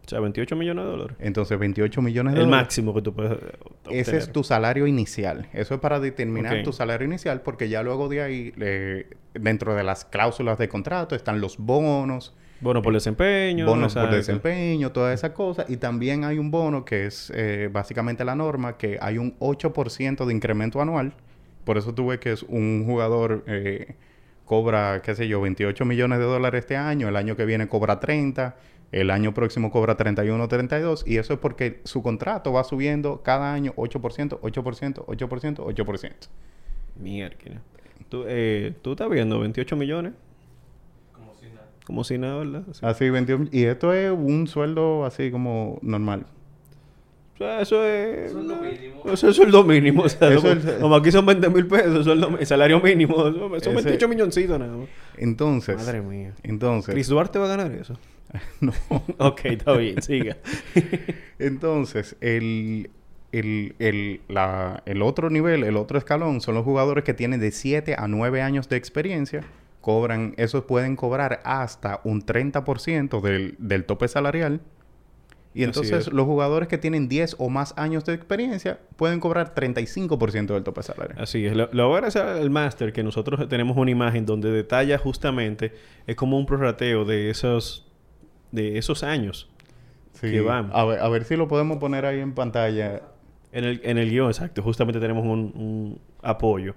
O 0.06 0.08
sea, 0.08 0.20
28 0.20 0.54
millones 0.54 0.84
de 0.84 0.90
dólares. 0.90 1.16
Entonces, 1.20 1.58
28 1.58 2.00
millones 2.00 2.34
de 2.34 2.40
El 2.40 2.46
dólares. 2.46 2.64
máximo 2.64 2.94
que 2.94 3.02
tú 3.02 3.12
puedes 3.12 3.32
eh, 3.32 3.58
obtener. 3.60 4.00
Ese 4.00 4.16
es 4.18 4.30
tu 4.32 4.44
salario 4.44 4.86
inicial. 4.86 5.48
Eso 5.52 5.74
es 5.74 5.80
para 5.80 5.98
determinar 5.98 6.62
tu 6.62 6.72
salario 6.72 7.06
inicial, 7.06 7.40
porque 7.42 7.68
ya 7.68 7.82
luego 7.82 8.08
de 8.08 8.22
ahí, 8.22 8.52
eh, 8.60 9.08
dentro 9.34 9.74
de 9.74 9.82
las 9.82 10.04
cláusulas 10.04 10.58
de 10.58 10.68
contrato, 10.68 11.14
están 11.16 11.40
los 11.40 11.58
bonos, 11.58 12.34
Bono 12.60 12.80
por 12.82 12.94
desempeño. 12.94 13.66
bonos 13.66 13.94
por 13.94 14.10
desempeño, 14.10 14.90
todas 14.92 15.12
esas 15.12 15.32
cosas. 15.32 15.68
Y 15.68 15.76
también 15.76 16.24
hay 16.24 16.38
un 16.38 16.50
bono 16.50 16.84
que 16.84 17.06
es 17.06 17.30
eh, 17.34 17.68
básicamente 17.70 18.24
la 18.24 18.34
norma, 18.36 18.76
que 18.78 18.98
hay 19.00 19.18
un 19.18 19.36
8% 19.40 20.24
de 20.24 20.32
incremento 20.32 20.80
anual. 20.80 21.12
Por 21.64 21.76
eso 21.78 21.92
tú 21.92 22.06
ves 22.06 22.18
que 22.20 22.32
es 22.32 22.44
un 22.44 22.84
jugador 22.86 23.42
eh, 23.48 23.96
cobra, 24.44 25.02
qué 25.02 25.14
sé 25.16 25.26
yo, 25.28 25.40
28 25.40 25.84
millones 25.84 26.18
de 26.20 26.24
dólares 26.24 26.60
este 26.60 26.76
año, 26.76 27.08
el 27.08 27.16
año 27.16 27.36
que 27.36 27.44
viene 27.44 27.66
cobra 27.68 27.98
30, 28.00 28.54
el 28.92 29.10
año 29.10 29.34
próximo 29.34 29.70
cobra 29.70 29.96
31, 29.96 30.48
32, 30.48 31.04
y 31.06 31.18
eso 31.18 31.34
es 31.34 31.38
porque 31.38 31.80
su 31.84 32.02
contrato 32.02 32.52
va 32.52 32.64
subiendo 32.64 33.22
cada 33.22 33.52
año 33.52 33.72
8%, 33.76 34.40
8%, 34.40 35.04
8%, 35.06 35.56
8%. 35.56 36.12
Mierda. 37.00 37.36
¿Tú, 38.08 38.24
eh, 38.26 38.74
¿Tú 38.82 38.92
estás 38.92 39.10
viendo 39.10 39.40
28 39.40 39.76
millones? 39.76 40.12
Como 41.12 41.34
si 41.34 41.46
nada. 41.46 41.68
Como 41.84 42.04
si 42.04 42.18
nada, 42.18 42.38
¿verdad? 42.38 42.62
Sí. 42.72 42.80
Así, 42.82 43.10
21, 43.10 43.48
y 43.50 43.64
esto 43.64 43.92
es 43.92 44.10
un 44.10 44.46
sueldo 44.46 45.04
así 45.04 45.30
como 45.30 45.78
normal. 45.82 46.26
O 47.36 47.38
sea, 47.38 47.60
eso 47.60 47.84
es... 47.84 48.32
Sueldo 48.32 48.56
mínimo. 48.56 49.02
Eso 49.12 49.28
es 49.28 49.36
sueldo 49.36 49.62
mínimo. 49.62 50.02
O 50.04 50.08
sea, 50.08 50.28
Eso 50.32 50.40
como, 50.40 50.52
es- 50.54 50.64
como 50.80 50.94
aquí 50.96 51.12
son 51.12 51.26
20 51.26 51.50
mil 51.50 51.66
pesos, 51.66 52.04
sueldo, 52.04 52.36
el 52.38 52.46
salario 52.46 52.80
mínimo. 52.80 53.14
Son 53.14 53.34
son 53.38 53.54
Ese- 53.56 53.72
28 53.72 54.08
milloncitos 54.08 54.58
nada 54.58 54.74
más. 54.76 54.88
Entonces, 55.18 55.76
Madre 55.76 56.00
mía. 56.00 56.32
entonces, 56.42 56.94
¿Chris 56.94 57.08
Duarte 57.08 57.38
va 57.38 57.44
a 57.44 57.48
ganar 57.56 57.72
eso? 57.72 57.98
no. 58.60 58.72
ok, 59.18 59.40
está 59.44 59.72
bien, 59.76 60.00
siga. 60.02 60.36
Entonces, 61.38 62.16
el, 62.20 62.90
el, 63.32 63.74
el, 63.78 64.20
la- 64.28 64.82
el 64.86 65.02
otro 65.02 65.30
nivel, 65.30 65.64
el 65.64 65.76
otro 65.76 65.98
escalón, 65.98 66.40
son 66.40 66.54
los 66.54 66.64
jugadores 66.64 67.04
que 67.04 67.14
tienen 67.14 67.40
de 67.40 67.50
7 67.52 67.96
a 67.98 68.08
9 68.08 68.42
años 68.42 68.68
de 68.68 68.76
experiencia. 68.76 69.42
Cobran, 69.80 70.34
esos 70.36 70.64
pueden 70.64 70.96
cobrar 70.96 71.40
hasta 71.44 72.00
un 72.04 72.24
30% 72.24 73.20
del, 73.20 73.54
del 73.58 73.84
tope 73.84 74.08
salarial. 74.08 74.60
Y 75.56 75.64
entonces 75.64 76.08
es. 76.08 76.12
los 76.12 76.26
jugadores 76.26 76.68
que 76.68 76.76
tienen 76.76 77.08
10 77.08 77.36
o 77.38 77.48
más 77.48 77.72
años 77.78 78.04
de 78.04 78.12
experiencia 78.12 78.78
pueden 78.96 79.20
cobrar 79.20 79.54
35% 79.54 80.48
del 80.52 80.62
tope 80.62 80.82
salarial. 80.82 81.18
Así 81.18 81.46
es. 81.46 81.56
Lo, 81.56 81.70
lo 81.72 81.88
voy 81.88 82.02
a 82.02 82.06
hacer 82.06 82.36
el 82.36 82.50
máster, 82.50 82.92
que 82.92 83.02
nosotros 83.02 83.48
tenemos 83.48 83.74
una 83.78 83.90
imagen 83.90 84.26
donde 84.26 84.50
detalla 84.50 84.98
justamente, 84.98 85.72
es 86.06 86.14
como 86.14 86.36
un 86.36 86.44
prorrateo 86.44 87.06
de 87.06 87.30
esos, 87.30 87.90
de 88.52 88.76
esos 88.76 89.02
años. 89.02 89.48
Sí. 90.12 90.30
que 90.30 90.42
van. 90.42 90.70
A 90.74 90.84
ver, 90.84 91.00
a 91.00 91.08
ver 91.08 91.24
si 91.24 91.36
lo 91.36 91.48
podemos 91.48 91.78
poner 91.78 92.04
ahí 92.04 92.20
en 92.20 92.34
pantalla. 92.34 93.00
En 93.52 93.64
el, 93.64 93.80
en 93.82 93.96
el 93.96 94.10
guion, 94.10 94.28
exacto. 94.28 94.62
Justamente 94.62 95.00
tenemos 95.00 95.24
un, 95.24 95.52
un 95.54 96.00
apoyo. 96.20 96.74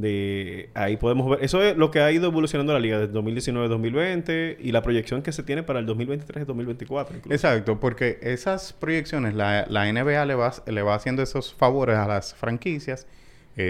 De 0.00 0.70
ahí 0.74 0.96
podemos 0.96 1.28
ver. 1.28 1.44
Eso 1.44 1.62
es 1.62 1.76
lo 1.76 1.90
que 1.90 2.00
ha 2.00 2.10
ido 2.10 2.26
evolucionando 2.26 2.72
la 2.72 2.80
liga 2.80 2.98
desde 2.98 3.12
2019-2020 3.14 4.56
y 4.60 4.72
la 4.72 4.82
proyección 4.82 5.22
que 5.22 5.32
se 5.32 5.42
tiene 5.42 5.62
para 5.62 5.78
el 5.80 5.86
2023-2024. 5.86 7.06
incluso. 7.16 7.32
Exacto, 7.32 7.78
porque 7.80 8.18
esas 8.22 8.72
proyecciones, 8.72 9.34
la, 9.34 9.66
la 9.68 9.92
NBA 9.92 10.24
le 10.24 10.34
va, 10.34 10.52
le 10.66 10.82
va 10.82 10.94
haciendo 10.94 11.22
esos 11.22 11.52
favores 11.54 11.96
a 11.96 12.06
las 12.06 12.34
franquicias. 12.34 13.06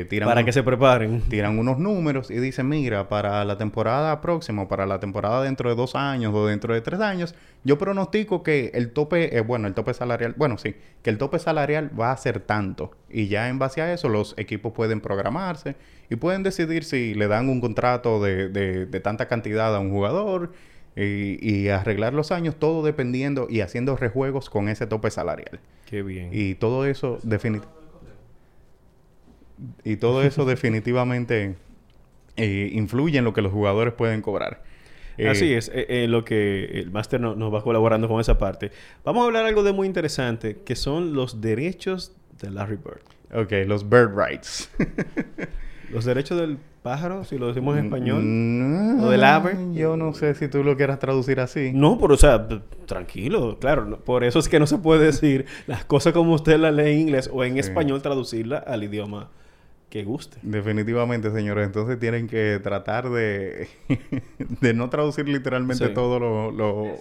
Tiran 0.09 0.29
Para 0.29 0.41
un- 0.41 0.47
que 0.47 0.53
se 0.53 0.63
preparen. 0.63 1.21
tiran 1.29 1.59
unos 1.59 1.79
números 1.79 2.31
y 2.31 2.35
dicen, 2.39 2.69
mira, 2.69 3.09
para 3.09 3.45
la 3.45 3.57
temporada 3.59 4.21
próxima, 4.21 4.69
para 4.69 4.87
la 4.87 5.01
temporada 5.01 5.43
dentro 5.43 5.69
de 5.71 5.77
dos 5.77 5.95
años 5.95 6.33
o 6.35 6.47
dentro 6.47 6.75
de 6.75 6.81
tres 6.81 7.01
años, 7.01 7.35
yo 7.65 7.79
pronostico 7.79 8.43
que 8.43 8.71
el 8.75 8.91
tope, 8.93 9.37
eh, 9.37 9.41
bueno, 9.41 9.67
el 9.69 9.75
tope 9.75 9.93
salarial, 9.95 10.35
bueno, 10.37 10.57
sí, 10.59 10.75
que 11.03 11.11
el 11.11 11.19
tope 11.19 11.39
salarial 11.39 11.91
va 11.99 12.13
a 12.13 12.17
ser 12.17 12.41
tanto. 12.41 12.91
Y 13.11 13.29
ya 13.29 13.49
en 13.49 13.59
base 13.59 13.83
a 13.83 13.93
eso 13.93 14.09
los 14.09 14.35
equipos 14.39 14.73
pueden 14.73 15.01
programarse 15.01 15.77
y 16.09 16.17
pueden 16.17 16.43
decidir 16.43 16.85
si 16.85 17.15
le 17.15 17.29
dan 17.29 17.49
un 17.49 17.61
contrato 17.61 18.23
de, 18.23 18.49
de- 18.49 18.87
de 18.87 19.01
tanta 19.01 19.29
cantidad 19.29 19.75
a 19.75 19.79
un 19.81 19.91
jugador, 19.91 20.53
Y, 20.97 21.39
y 21.49 21.69
arreglar 21.69 22.13
los 22.15 22.33
años, 22.33 22.57
todo 22.59 22.83
dependiendo 22.83 23.47
y 23.49 23.61
haciendo 23.61 23.97
rejuegos 23.97 24.51
con 24.51 24.69
ese 24.69 24.89
tope 24.89 25.09
salarial. 25.13 25.61
Qué 25.89 26.03
bien. 26.03 26.31
Y 26.33 26.57
todo 26.57 26.85
eso 26.85 27.21
definitivamente... 27.23 27.80
Y 29.85 29.97
todo 29.97 30.23
eso 30.23 30.45
definitivamente 30.47 31.57
eh, 32.37 32.71
influye 32.73 33.19
en 33.19 33.25
lo 33.25 33.33
que 33.33 33.43
los 33.43 33.53
jugadores 33.53 33.95
pueden 33.95 34.23
cobrar. 34.23 34.63
Eh, 35.19 35.29
Así 35.29 35.53
es, 35.53 35.71
eh, 35.75 36.07
lo 36.09 36.25
que 36.25 36.65
el 36.81 36.91
máster 36.91 37.21
no- 37.21 37.35
nos 37.35 37.53
va 37.53 37.63
colaborando 37.63 38.09
con 38.09 38.21
esa 38.21 38.39
parte. 38.39 38.71
Vamos 39.05 39.23
a 39.23 39.27
hablar 39.27 39.45
algo 39.45 39.63
de 39.63 39.73
muy 39.73 39.87
interesante, 39.87 40.59
que 40.65 40.77
son 40.77 41.13
los 41.13 41.41
derechos 41.43 42.13
de 42.41 42.51
Larry 42.51 42.77
Bird. 42.77 43.03
Ok, 43.39 43.53
los 43.67 43.89
bird 43.89 44.13
rights. 44.17 44.71
Los 45.93 46.05
derechos 46.05 46.39
del 46.39 46.57
pájaro, 46.85 47.25
si 47.25 47.37
lo 47.37 47.49
decimos 47.49 47.77
en 47.77 47.87
español. 47.87 48.23
Mm, 48.25 49.01
¿O 49.03 49.11
del 49.11 49.25
ave? 49.25 49.57
Yo 49.73 49.97
no 49.97 50.15
sé 50.15 50.37
si 50.37 50.47
tú 50.47 50.63
lo 50.63 50.77
quieras 50.77 51.01
traducir 51.01 51.41
así. 51.41 51.73
No, 51.75 51.99
pero 51.99 52.15
o 52.15 52.17
sea, 52.17 52.47
tranquilo, 52.87 53.59
claro. 53.59 53.85
no- 53.87 53.97
por 53.99 54.23
eso 54.23 54.39
es 54.39 54.49
que 54.49 54.61
no 54.61 54.69
se 54.69 54.79
puede 54.79 55.05
decir 55.07 55.47
las 55.67 55.85
cosas 55.85 56.13
como 56.13 56.33
usted 56.35 56.59
las 56.61 56.73
lee 56.73 56.93
en 56.93 56.99
inglés 57.01 57.29
o 57.33 57.43
en 57.43 57.55
Sí. 57.55 57.59
español, 57.59 58.03
traducirla 58.03 58.59
al 58.59 58.85
idioma 58.85 59.31
que 59.91 60.05
guste. 60.05 60.39
Definitivamente, 60.43 61.31
señores. 61.33 61.67
Entonces 61.67 61.99
tienen 61.99 62.27
que 62.29 62.59
tratar 62.63 63.11
de, 63.11 63.69
de 64.39 64.73
no 64.75 64.89
traducir 64.89 65.29
literalmente 65.29 65.89
Sí. 65.89 65.93
todo 65.95 66.19
lo, 66.19 66.51
lo, 66.53 66.95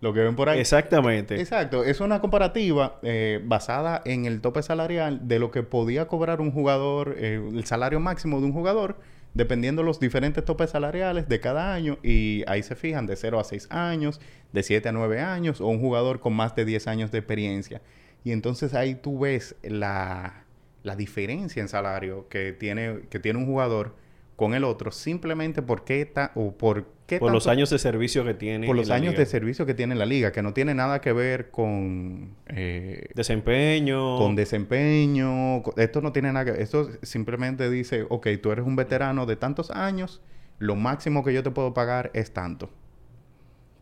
lo 0.00 0.12
que 0.12 0.20
ven 0.20 0.36
por 0.36 0.48
ahí. 0.48 0.60
Exactamente. 0.60 1.40
Exacto, 1.40 1.82
es 1.84 2.00
una 2.00 2.20
comparativa 2.20 2.98
eh, 3.02 3.40
basada 3.44 4.02
en 4.04 4.26
el 4.26 4.40
tope 4.40 4.62
salarial 4.62 5.26
de 5.26 5.38
lo 5.38 5.50
que 5.50 5.62
podía 5.62 6.06
cobrar 6.06 6.40
un 6.40 6.52
jugador, 6.52 7.14
eh, 7.18 7.40
el 7.52 7.64
salario 7.64 7.98
máximo 7.98 8.40
de 8.40 8.46
un 8.46 8.52
jugador, 8.52 8.96
dependiendo 9.34 9.82
los 9.82 9.98
diferentes 9.98 10.44
topes 10.44 10.70
salariales 10.70 11.28
de 11.28 11.40
cada 11.40 11.72
año. 11.72 11.98
Y 12.02 12.44
ahí 12.46 12.62
se 12.62 12.74
fijan 12.76 13.06
de 13.06 13.16
0 13.16 13.40
a 13.40 13.44
6 13.44 13.68
años, 13.70 14.20
de 14.52 14.62
7 14.62 14.90
a 14.90 14.92
9 14.92 15.20
años, 15.20 15.60
o 15.62 15.66
un 15.68 15.80
jugador 15.80 16.20
con 16.20 16.34
más 16.34 16.54
de 16.54 16.66
10 16.66 16.86
años 16.88 17.10
de 17.10 17.18
experiencia. 17.18 17.80
Y 18.24 18.32
entonces 18.32 18.74
ahí 18.74 18.94
tú 18.94 19.18
ves 19.20 19.56
la, 19.62 20.41
la 20.82 20.96
diferencia 20.96 21.60
en 21.62 21.68
salario 21.68 22.28
que 22.28 22.52
tiene, 22.52 23.00
que 23.10 23.18
tiene 23.20 23.38
un 23.38 23.46
jugador 23.46 23.94
con 24.36 24.54
el 24.54 24.64
otro, 24.64 24.90
simplemente 24.90 25.62
por 25.62 25.84
qué 25.84 26.04
ta- 26.06 26.32
o 26.34 26.52
por 26.56 26.86
qué 27.06 27.18
Por 27.20 27.30
los 27.30 27.46
años 27.46 27.70
de 27.70 27.78
servicio 27.78 28.24
que 28.24 28.34
tiene. 28.34 28.66
por 28.66 28.74
en 28.74 28.80
los 28.80 28.90
años 28.90 29.10
liga. 29.12 29.20
de 29.20 29.26
servicio 29.26 29.66
que 29.66 29.74
tiene 29.74 29.94
la 29.94 30.06
liga, 30.06 30.32
que 30.32 30.42
no 30.42 30.52
tiene 30.52 30.74
nada 30.74 31.00
que 31.00 31.12
ver 31.12 31.50
con, 31.50 32.34
eh, 32.48 33.06
Desempeño. 33.14 34.16
con 34.16 34.34
desempeño. 34.34 35.62
Esto 35.76 36.00
no 36.00 36.12
tiene 36.12 36.32
nada 36.32 36.46
que 36.46 36.50
ver. 36.52 36.60
Esto 36.62 36.88
simplemente 37.02 37.70
dice, 37.70 38.06
ok, 38.08 38.26
tú 38.42 38.50
eres 38.50 38.64
un 38.64 38.74
veterano 38.74 39.26
de 39.26 39.36
tantos 39.36 39.70
años, 39.70 40.22
lo 40.58 40.74
máximo 40.74 41.22
que 41.22 41.32
yo 41.34 41.42
te 41.42 41.50
puedo 41.50 41.74
pagar 41.74 42.10
es 42.14 42.32
tanto. 42.32 42.70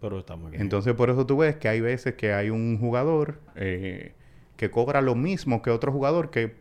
Pero 0.00 0.18
está 0.18 0.36
muy 0.36 0.50
bien. 0.50 0.62
Entonces, 0.62 0.94
por 0.94 1.10
eso 1.10 1.26
tú 1.26 1.38
ves 1.38 1.56
que 1.56 1.68
hay 1.68 1.80
veces 1.80 2.14
que 2.14 2.32
hay 2.32 2.50
un 2.50 2.78
jugador 2.78 3.38
eh, 3.54 4.14
que 4.56 4.70
cobra 4.70 5.00
lo 5.00 5.14
mismo 5.14 5.62
que 5.62 5.70
otro 5.70 5.92
jugador 5.92 6.30
que 6.30 6.54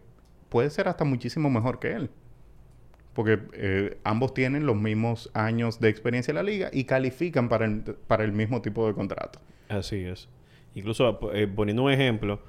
puede 0.50 0.70
ser 0.70 0.88
hasta 0.88 1.04
muchísimo 1.06 1.50
mejor 1.50 1.80
que 1.80 1.94
él. 1.94 2.10
Porque 3.14 3.40
eh, 3.54 3.98
ambos 4.04 4.34
tienen 4.34 4.66
los 4.66 4.76
mismos 4.78 5.30
años 5.34 5.80
de 5.80 5.90
experiencia 5.90 6.32
en 6.32 6.36
la 6.36 6.44
liga 6.44 6.70
y 6.72 6.84
califican 6.86 7.50
para 7.50 7.66
el, 7.66 7.82
para 8.08 8.24
el 8.24 8.32
mismo 8.32 8.62
tipo 8.62 8.88
de 8.88 8.94
contrato. 8.94 9.40
Así 9.68 9.98
es. 10.04 10.30
Incluso 10.76 11.20
eh, 11.34 11.48
poniendo 11.48 11.84
un 11.84 11.92
ejemplo, 11.92 12.40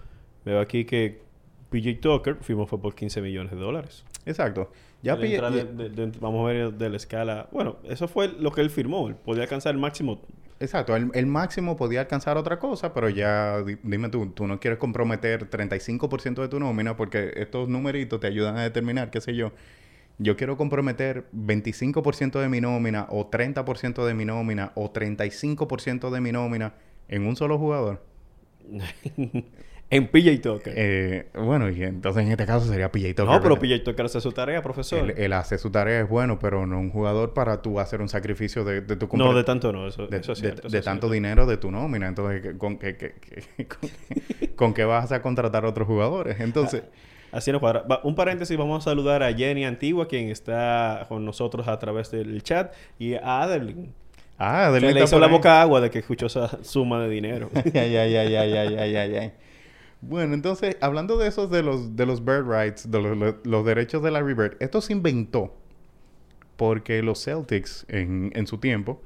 veo 0.45 0.61
aquí 0.61 0.85
que 0.85 1.23
PJ 1.71 2.01
Tucker 2.01 2.37
firmó 2.43 2.67
fue 2.67 2.81
por 2.81 2.95
15 2.95 3.21
millones 3.23 3.53
de 3.53 3.59
dólares. 3.59 4.05
Exacto. 4.27 4.71
Ya 5.03 5.17
de- 5.17 5.65
de- 5.75 5.89
de- 6.07 6.19
vamos 6.21 6.43
a 6.45 6.53
ver 6.53 6.73
de 6.75 6.91
la 6.91 6.97
escala. 6.99 7.49
Bueno, 7.53 7.79
eso 7.85 8.07
fue 8.07 8.29
lo 8.29 8.53
que 8.53 8.61
él 8.61 8.71
firmó. 8.71 9.09
Él 9.09 9.15
podía 9.17 9.45
alcanzar 9.45 9.75
el 9.75 9.81
máximo. 9.81 10.21
Exacto, 10.63 10.95
el, 10.95 11.11
el 11.15 11.25
máximo 11.27 11.77
podía 11.77 12.01
alcanzar 12.03 12.37
otra 12.37 12.59
cosa, 12.59 12.93
pero 12.93 13.09
ya 13.09 13.63
di- 13.63 13.79
dime 13.83 14.11
tú, 14.11 14.27
tú 14.33 14.47
no 14.47 14.61
quieres 14.61 14.79
comprometer 14.79 15.49
35% 15.49 16.43
de 16.43 16.49
tu 16.49 16.61
nómina 16.61 16.97
porque 16.97 17.33
estos 17.37 17.69
numeritos 17.71 18.21
te 18.21 18.27
ayudan 18.27 18.59
a 18.59 18.63
determinar, 18.63 19.11
qué 19.11 19.23
sé 19.23 19.35
yo. 19.35 19.53
Yo 20.19 20.37
quiero 20.37 20.57
comprometer 20.57 21.27
25% 21.33 22.41
de 22.41 22.49
mi 22.49 22.61
nómina 22.61 23.07
o 23.11 23.27
30% 23.29 24.07
de 24.07 24.15
mi 24.15 24.25
nómina 24.27 24.73
o 24.77 24.91
35% 24.91 26.11
de 26.11 26.21
mi 26.23 26.33
nómina 26.33 26.75
en 27.09 27.27
un 27.27 27.37
solo 27.37 27.59
jugador. 27.59 28.03
En 29.93 30.07
PJ 30.07 30.41
Tucker. 30.41 30.73
Eh, 30.77 31.27
bueno, 31.35 31.69
y 31.69 31.83
entonces 31.83 32.23
en 32.23 32.31
este 32.31 32.47
caso 32.47 32.65
sería 32.67 32.93
PJ 32.93 33.09
Tucker. 33.09 33.25
No, 33.25 33.43
pero 33.43 33.57
¿verdad? 33.57 33.79
PJ 33.79 33.85
Tucker 33.85 34.07
hace 34.07 34.21
su 34.21 34.31
tarea, 34.31 34.63
profesor. 34.63 35.11
Él, 35.11 35.15
él, 35.17 35.33
hace 35.33 35.59
su 35.59 35.71
tarea, 35.71 36.03
es 36.03 36.09
bueno, 36.09 36.39
pero 36.39 36.65
no 36.65 36.79
un 36.79 36.91
jugador 36.91 37.35
para 37.35 37.61
tú 37.61 37.81
hacer 37.81 38.01
un 38.01 38.09
sacrificio 38.09 38.65
de, 38.65 38.83
de 38.83 38.95
tu 38.95 39.09
No, 39.17 39.35
de 39.35 39.43
tanto 39.43 39.73
no, 39.73 39.89
eso, 39.89 40.07
de, 40.07 40.19
eso 40.19 40.33
es 40.33 40.39
cierto, 40.39 40.69
de, 40.69 40.81
tanto 40.81 41.11
dinero 41.11 41.45
de 41.45 41.57
tu 41.57 41.73
nómina. 41.73 42.07
Entonces, 42.07 42.55
¿con 42.59 42.79
qué, 42.79 43.15
con, 44.55 44.75
qué 44.75 44.85
vas 44.85 45.11
a 45.11 45.23
contratar 45.23 45.65
a 45.65 45.69
otros 45.69 45.89
jugadores? 45.89 46.39
Entonces. 46.39 46.85
Así 47.33 47.51
nos 47.51 47.61
cuadra. 47.61 47.83
Va, 47.83 48.01
un 48.05 48.15
paréntesis, 48.15 48.57
vamos 48.57 48.85
a 48.85 48.91
saludar 48.91 49.25
a 49.25 49.33
Jenny 49.33 49.65
Antigua, 49.65 50.07
quien 50.07 50.31
está 50.31 51.07
con 51.09 51.25
nosotros 51.25 51.67
a 51.67 51.79
través 51.79 52.11
del 52.13 52.43
chat, 52.43 52.73
y 52.99 53.15
a 53.15 53.43
Adeline. 53.43 53.93
Ah, 54.39 54.67
Adeline. 54.67 54.95
Que 54.95 55.01
le 55.01 55.05
hizo 55.05 55.19
la 55.19 55.29
boca 55.29 55.61
agua 55.61 55.81
de 55.81 55.91
que 55.91 55.99
escuchó 56.01 56.27
esa 56.27 56.63
suma 56.63 57.01
de 57.01 57.09
dinero. 57.09 57.51
ay, 57.55 57.97
ay, 57.97 57.97
ay, 57.97 58.17
ay, 58.17 58.37
ay, 58.37 58.77
ay, 58.77 58.97
ay. 58.97 59.17
ay. 59.17 59.33
Bueno, 60.03 60.35
entonces, 60.35 60.77
hablando 60.81 61.19
de 61.19 61.29
esos 61.29 61.51
de 61.51 61.63
los, 61.63 61.95
de 61.97 62.07
los 62.07 62.25
bird 62.25 62.47
rights, 62.49 62.91
de 62.91 63.01
los, 63.45 63.65
derechos 63.65 64.03
de 64.03 64.11
Larry 64.11 64.35
Bird, 64.35 64.57
esto 64.61 64.81
se 64.81 64.93
inventó 64.95 65.55
porque 66.57 67.03
los 67.03 67.25
Celtics 67.25 67.87
en, 67.89 68.31
en 68.35 68.47
su 68.47 68.59
tiempo 68.59 69.03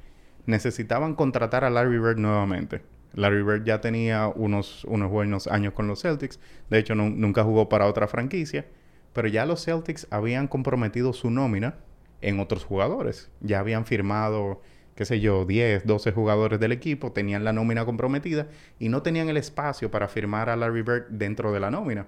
necesitaban 0.46 1.14
contratar 1.14 1.64
a 1.64 1.70
Larry 1.70 1.98
Bird 1.98 2.18
nuevamente. 2.18 2.82
Larry 3.14 3.42
Bird 3.42 3.64
ya 3.64 3.80
tenía 3.80 4.28
unos, 4.28 4.84
unos 4.84 5.10
buenos 5.10 5.46
años 5.46 5.72
con 5.72 5.86
los 5.86 6.02
Celtics. 6.02 6.40
De 6.68 6.78
hecho, 6.78 6.94
nu- 6.94 7.10
nunca 7.10 7.44
jugó 7.44 7.68
para 7.68 7.86
otra 7.86 8.08
franquicia. 8.08 8.66
Pero 9.12 9.28
ya 9.28 9.46
los 9.46 9.64
Celtics 9.64 10.08
habían 10.10 10.48
comprometido 10.48 11.12
su 11.12 11.30
nómina 11.30 11.76
en 12.20 12.40
otros 12.40 12.64
jugadores. 12.64 13.30
Ya 13.40 13.60
habían 13.60 13.86
firmado, 13.86 14.60
qué 14.94 15.04
sé 15.04 15.20
yo, 15.20 15.44
10, 15.44 15.86
12 15.86 16.12
jugadores 16.12 16.60
del 16.60 16.72
equipo. 16.72 17.12
Tenían 17.12 17.44
la 17.44 17.52
nómina 17.52 17.84
comprometida 17.84 18.46
y 18.78 18.88
no 18.88 19.02
tenían 19.02 19.28
el 19.28 19.36
espacio 19.36 19.90
para 19.90 20.08
firmar 20.08 20.48
a 20.50 20.56
Larry 20.56 20.82
Bird 20.82 21.06
dentro 21.10 21.52
de 21.52 21.60
la 21.60 21.70
nómina. 21.70 22.06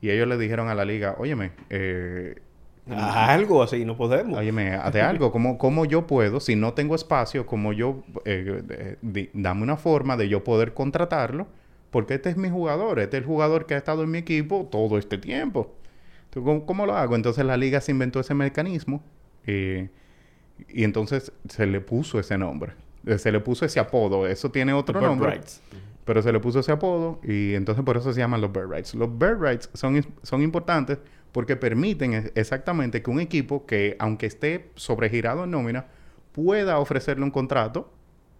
Y 0.00 0.10
ellos 0.10 0.26
le 0.28 0.38
dijeron 0.38 0.68
a 0.68 0.74
la 0.74 0.84
liga, 0.84 1.14
óyeme, 1.18 1.52
eh, 1.68 2.36
Algo 2.88 3.62
así, 3.62 3.84
no 3.84 3.96
podemos. 3.96 4.38
Óyeme, 4.38 4.78
de 4.92 5.00
algo, 5.02 5.30
¿cómo, 5.30 5.58
cómo 5.58 5.84
yo 5.84 6.06
puedo, 6.06 6.40
si 6.40 6.56
no 6.56 6.72
tengo 6.72 6.94
espacio, 6.94 7.46
cómo 7.46 7.72
yo, 7.72 8.02
eh, 8.24 8.62
eh, 8.70 8.96
di- 9.02 9.30
dame 9.34 9.62
una 9.62 9.76
forma 9.76 10.16
de 10.16 10.28
yo 10.28 10.42
poder 10.42 10.72
contratarlo, 10.74 11.46
porque 11.90 12.14
este 12.14 12.30
es 12.30 12.36
mi 12.36 12.48
jugador, 12.50 12.98
este 12.98 13.18
es 13.18 13.22
el 13.22 13.26
jugador 13.26 13.66
que 13.66 13.74
ha 13.74 13.78
estado 13.78 14.02
en 14.02 14.10
mi 14.10 14.18
equipo 14.18 14.68
todo 14.70 14.98
este 14.98 15.18
tiempo. 15.18 15.74
Entonces, 16.24 16.42
¿cómo, 16.46 16.66
cómo 16.66 16.86
lo 16.86 16.94
hago? 16.96 17.14
Entonces 17.16 17.44
la 17.44 17.56
liga 17.56 17.80
se 17.80 17.92
inventó 17.92 18.20
ese 18.20 18.34
mecanismo 18.34 19.02
eh, 19.46 19.90
y 20.68 20.84
entonces 20.84 21.32
se 21.48 21.66
le 21.66 21.80
puso 21.80 22.18
ese 22.20 22.36
nombre, 22.38 22.72
Eh, 23.06 23.18
se 23.18 23.32
le 23.32 23.40
puso 23.40 23.64
ese 23.64 23.80
apodo, 23.80 24.26
eso 24.26 24.50
tiene 24.50 24.72
otro 24.72 25.00
nombre. 25.00 25.30
rights. 25.30 25.62
Pero 26.04 26.22
se 26.22 26.32
le 26.32 26.40
puso 26.40 26.60
ese 26.60 26.72
apodo 26.72 27.20
y 27.22 27.54
entonces 27.54 27.84
por 27.84 27.96
eso 27.96 28.12
se 28.12 28.20
llaman 28.20 28.40
los 28.40 28.52
bird 28.52 28.68
rights. 28.70 28.94
Los 28.94 29.16
bird 29.16 29.40
rights 29.40 29.70
son, 29.74 30.04
son 30.22 30.42
importantes 30.42 30.98
porque 31.32 31.56
permiten 31.56 32.30
exactamente 32.34 33.00
que 33.02 33.10
un 33.10 33.20
equipo 33.20 33.64
que, 33.64 33.96
aunque 33.98 34.26
esté 34.26 34.70
sobregirado 34.74 35.44
en 35.44 35.52
nómina, 35.52 35.86
pueda 36.32 36.78
ofrecerle 36.78 37.22
un 37.24 37.30
contrato 37.30 37.92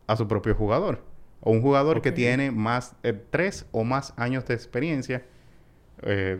a 0.06 0.16
su 0.16 0.26
propio 0.26 0.54
jugador. 0.54 1.02
O 1.40 1.52
un 1.52 1.62
jugador 1.62 2.02
que 2.02 2.12
tiene 2.12 2.50
más, 2.50 2.96
eh, 3.02 3.14
tres 3.30 3.64
o 3.72 3.84
más 3.84 4.12
años 4.16 4.44
de 4.46 4.54
experiencia, 4.54 5.24
eh, 6.02 6.38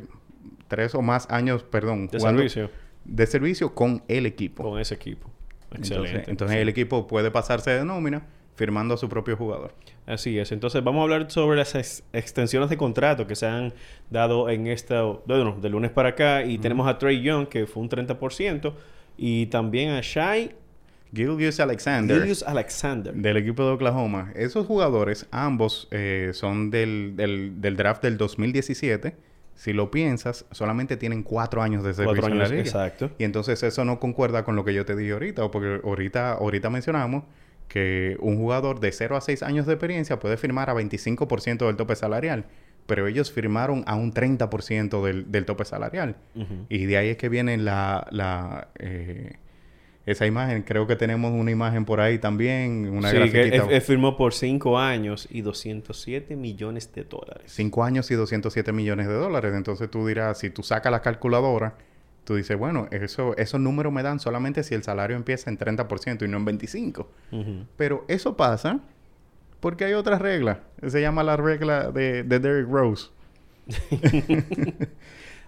tres 0.69 0.95
o 0.95 1.03
más 1.03 1.31
años, 1.31 1.63
perdón, 1.63 2.09
De 2.09 2.19
jugando- 2.19 2.41
servicio 2.41 2.71
de 3.05 3.27
servicio 3.27 3.75
con 3.75 4.03
el 4.09 4.27
equipo. 4.27 4.63
con 4.63 4.79
ese 4.79 4.95
equipo. 4.95 5.31
Entonces, 5.71 5.99
Excelente. 5.99 6.31
entonces 6.31 6.57
el 6.59 6.69
equipo 6.69 7.07
puede 7.07 7.31
pasarse 7.31 7.71
de 7.71 7.85
nómina 7.85 8.23
firmando 8.57 8.95
a 8.95 8.97
su 8.97 9.09
propio 9.09 9.37
jugador. 9.37 9.73
Así 10.07 10.39
es. 10.39 10.53
Entonces 10.53 10.83
vamos 10.85 11.01
a 11.01 11.03
hablar 11.05 11.31
sobre 11.31 11.57
las 11.57 11.75
ex- 11.75 12.03
extensiones 12.13 12.69
de 12.69 12.77
contrato 12.77 13.27
que 13.27 13.35
se 13.37 13.47
han 13.47 13.73
dado 14.11 14.51
en 14.51 14.67
esta, 14.67 15.03
bueno, 15.03 15.57
de 15.63 15.69
lunes 15.71 15.91
para 15.93 16.11
acá. 16.11 16.45
Y 16.45 16.59
tenemos 16.59 16.87
a 16.89 16.99
Trey 16.99 17.23
Young, 17.23 17.47
que 17.49 17.67
fue 17.67 17.83
un 17.83 17.89
30%. 17.89 18.73
Y 19.17 19.47
también 19.47 19.91
a 19.93 20.01
Shai 20.03 20.53
Gilgius 21.15 21.59
Alexander. 21.61 22.19
Julius 22.19 22.43
Alexander. 22.43 23.15
Del 23.15 23.37
equipo 23.39 23.65
de 23.65 23.71
Oklahoma. 23.73 24.33
Esos 24.35 24.67
jugadores, 24.67 25.27
ambos 25.31 25.89
eh, 25.91 26.31
son 26.35 26.71
del, 26.71 27.15
del, 27.17 27.61
del 27.61 27.77
draft 27.77 28.03
del 28.03 28.17
2017. 28.19 29.15
Si 29.61 29.75
lo 29.75 29.91
piensas, 29.91 30.47
solamente 30.53 30.97
tienen 30.97 31.23
cuatro 31.23 31.61
años 31.61 31.85
de 31.85 31.93
servicio 31.93 32.23
Cuatro 32.23 32.33
en 32.33 32.39
la 32.39 32.45
años, 32.47 32.51
liga. 32.53 32.63
exacto. 32.63 33.11
Y 33.19 33.25
entonces 33.25 33.63
eso 33.63 33.85
no 33.85 34.01
concuerda 34.01 34.43
con 34.43 34.57
lo 34.57 34.65
que 34.65 34.73
yo 34.73 34.87
te 34.87 34.97
dije 34.97 35.13
ahorita, 35.13 35.51
porque 35.51 35.83
ahorita, 35.85 36.33
ahorita 36.33 36.71
mencionamos 36.71 37.25
que 37.69 38.17
un 38.21 38.39
jugador 38.39 38.81
de 38.81 38.91
0 38.91 39.19
a 39.19 39.21
6 39.21 39.43
años 39.43 39.67
de 39.67 39.75
experiencia 39.75 40.19
puede 40.19 40.39
firmar 40.39 40.71
a 40.71 40.75
25% 40.75 41.67
del 41.67 41.77
tope 41.77 41.95
salarial, 41.95 42.47
pero 42.87 43.07
ellos 43.07 43.31
firmaron 43.31 43.85
a 43.87 43.97
un 43.97 44.15
30% 44.15 45.05
del, 45.05 45.31
del 45.31 45.45
tope 45.45 45.67
salarial. 45.67 46.17
Y 46.71 46.87
de 46.87 46.97
ahí 46.97 47.09
es 47.11 47.19
que 47.19 47.29
viene 47.29 47.59
la, 47.59 48.07
la, 48.11 48.69
eh, 48.79 49.35
esa 50.07 50.27
imagen, 50.27 50.63
creo 50.63 50.87
que 50.87 50.97
tenemos 50.97 51.33
una 51.33 51.51
imagen 51.51 51.85
por 51.85 52.01
ahí 52.01 52.19
también, 52.19 52.89
una 52.89 53.11
sí, 53.11 53.17
grafiquita. 53.17 53.81
firmó 53.81 54.17
por 54.17 54.33
5 54.33 54.79
años 54.79 55.29
y 55.31 55.43
207 55.43 56.37
millones 56.37 56.93
de 56.95 57.05
dólares. 57.05 57.45
Cinco 57.47 57.85
años 57.85 58.11
y 58.11 58.15
207 58.15 58.73
millones 58.73 59.09
de 59.09 59.15
dólares. 59.15 59.55
Entonces 59.55 59.91
tú 59.91 60.07
dirás, 60.07 60.39
si 60.39 60.51
tú 60.51 60.63
sacas 60.63 60.91
la 60.91 61.03
calculadora, 61.03 61.75
tú 62.25 62.37
dices, 62.37 62.59
bueno, 62.59 62.89
eso, 62.91 63.37
esos 63.37 63.61
números 63.61 63.93
me 63.93 64.03
dan 64.03 64.21
solamente 64.21 64.63
si 64.63 64.75
el 64.75 64.83
salario 64.83 65.17
empieza 65.17 65.51
en 65.51 65.59
30% 65.59 66.25
y 66.25 66.29
no 66.29 66.39
en 66.39 66.47
25%. 66.47 67.07
Ujú. 67.33 67.67
Pero 67.77 68.05
eso 68.09 68.37
pasa 68.37 68.81
porque 69.61 69.85
hay 69.85 69.93
otra 69.93 70.19
regla. 70.19 70.61
Se 70.87 71.01
llama 71.01 71.23
la 71.23 71.37
regla 71.37 71.91
de, 71.91 72.23
de 72.23 72.39
Derrick 72.39 72.69
Rose. 72.71 73.09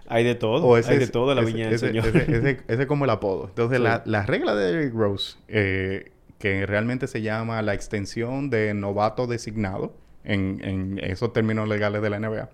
Hay 0.07 0.23
de 0.23 0.35
todo. 0.35 0.65
O 0.65 0.77
ese 0.77 0.91
hay 0.93 0.99
de 0.99 1.07
todo 1.07 1.33
la 1.33 1.41
ese- 1.41 1.51
viña 1.51 1.65
del 1.65 1.73
ese- 1.75 1.87
señor. 1.87 2.07
Ese, 2.07 2.59
es 2.67 2.85
como 2.87 3.05
el 3.05 3.11
apodo. 3.11 3.45
Entonces, 3.47 3.77
Sí. 3.77 3.83
la, 3.83 4.03
la 4.05 4.25
regla 4.25 4.53
de 4.55 4.71
Derrick 4.73 4.93
Rose, 4.93 5.37
eh, 5.47 6.11
que 6.39 6.65
realmente 6.65 7.07
se 7.07 7.21
llama 7.21 7.61
la 7.61 7.73
extensión 7.73 8.49
de 8.49 8.73
novato 8.73 9.27
designado, 9.27 9.95
en, 10.25 10.61
en 10.63 10.99
esos 11.03 11.33
términos 11.33 11.67
legales 11.67 12.01
de 12.01 12.09
la 12.09 12.17
NBA, 12.19 12.49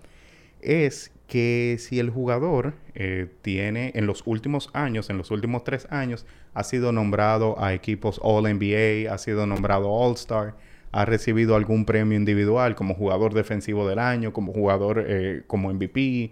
es 0.62 1.12
que 1.28 1.78
si 1.80 2.00
el 2.00 2.10
jugador 2.10 2.74
eh, 2.96 3.28
tiene 3.44 3.92
en 3.96 4.08
los 4.08 4.24
últimos 4.26 4.70
años, 4.74 5.10
en 5.12 5.18
los 5.18 5.30
últimos 5.32 5.64
tres 5.64 5.88
años, 5.92 6.26
ha 6.56 6.64
sido 6.64 6.92
nombrado 6.92 7.62
a 7.64 7.74
equipos 7.74 8.20
All 8.24 8.44
NBA, 8.52 9.14
ha 9.14 9.18
sido 9.20 9.46
nombrado 9.46 9.90
All 9.92 10.16
Star, 10.16 10.56
ha 10.92 11.06
recibido 11.06 11.56
algún 11.56 11.86
premio 11.86 12.18
individual 12.18 12.74
como 12.76 12.96
jugador 12.96 13.34
defensivo 13.36 13.88
del 13.88 14.00
año, 14.00 14.34
como 14.34 14.52
jugador 14.54 15.06
eh, 15.08 15.44
como 15.46 15.72
MVP, 15.72 16.32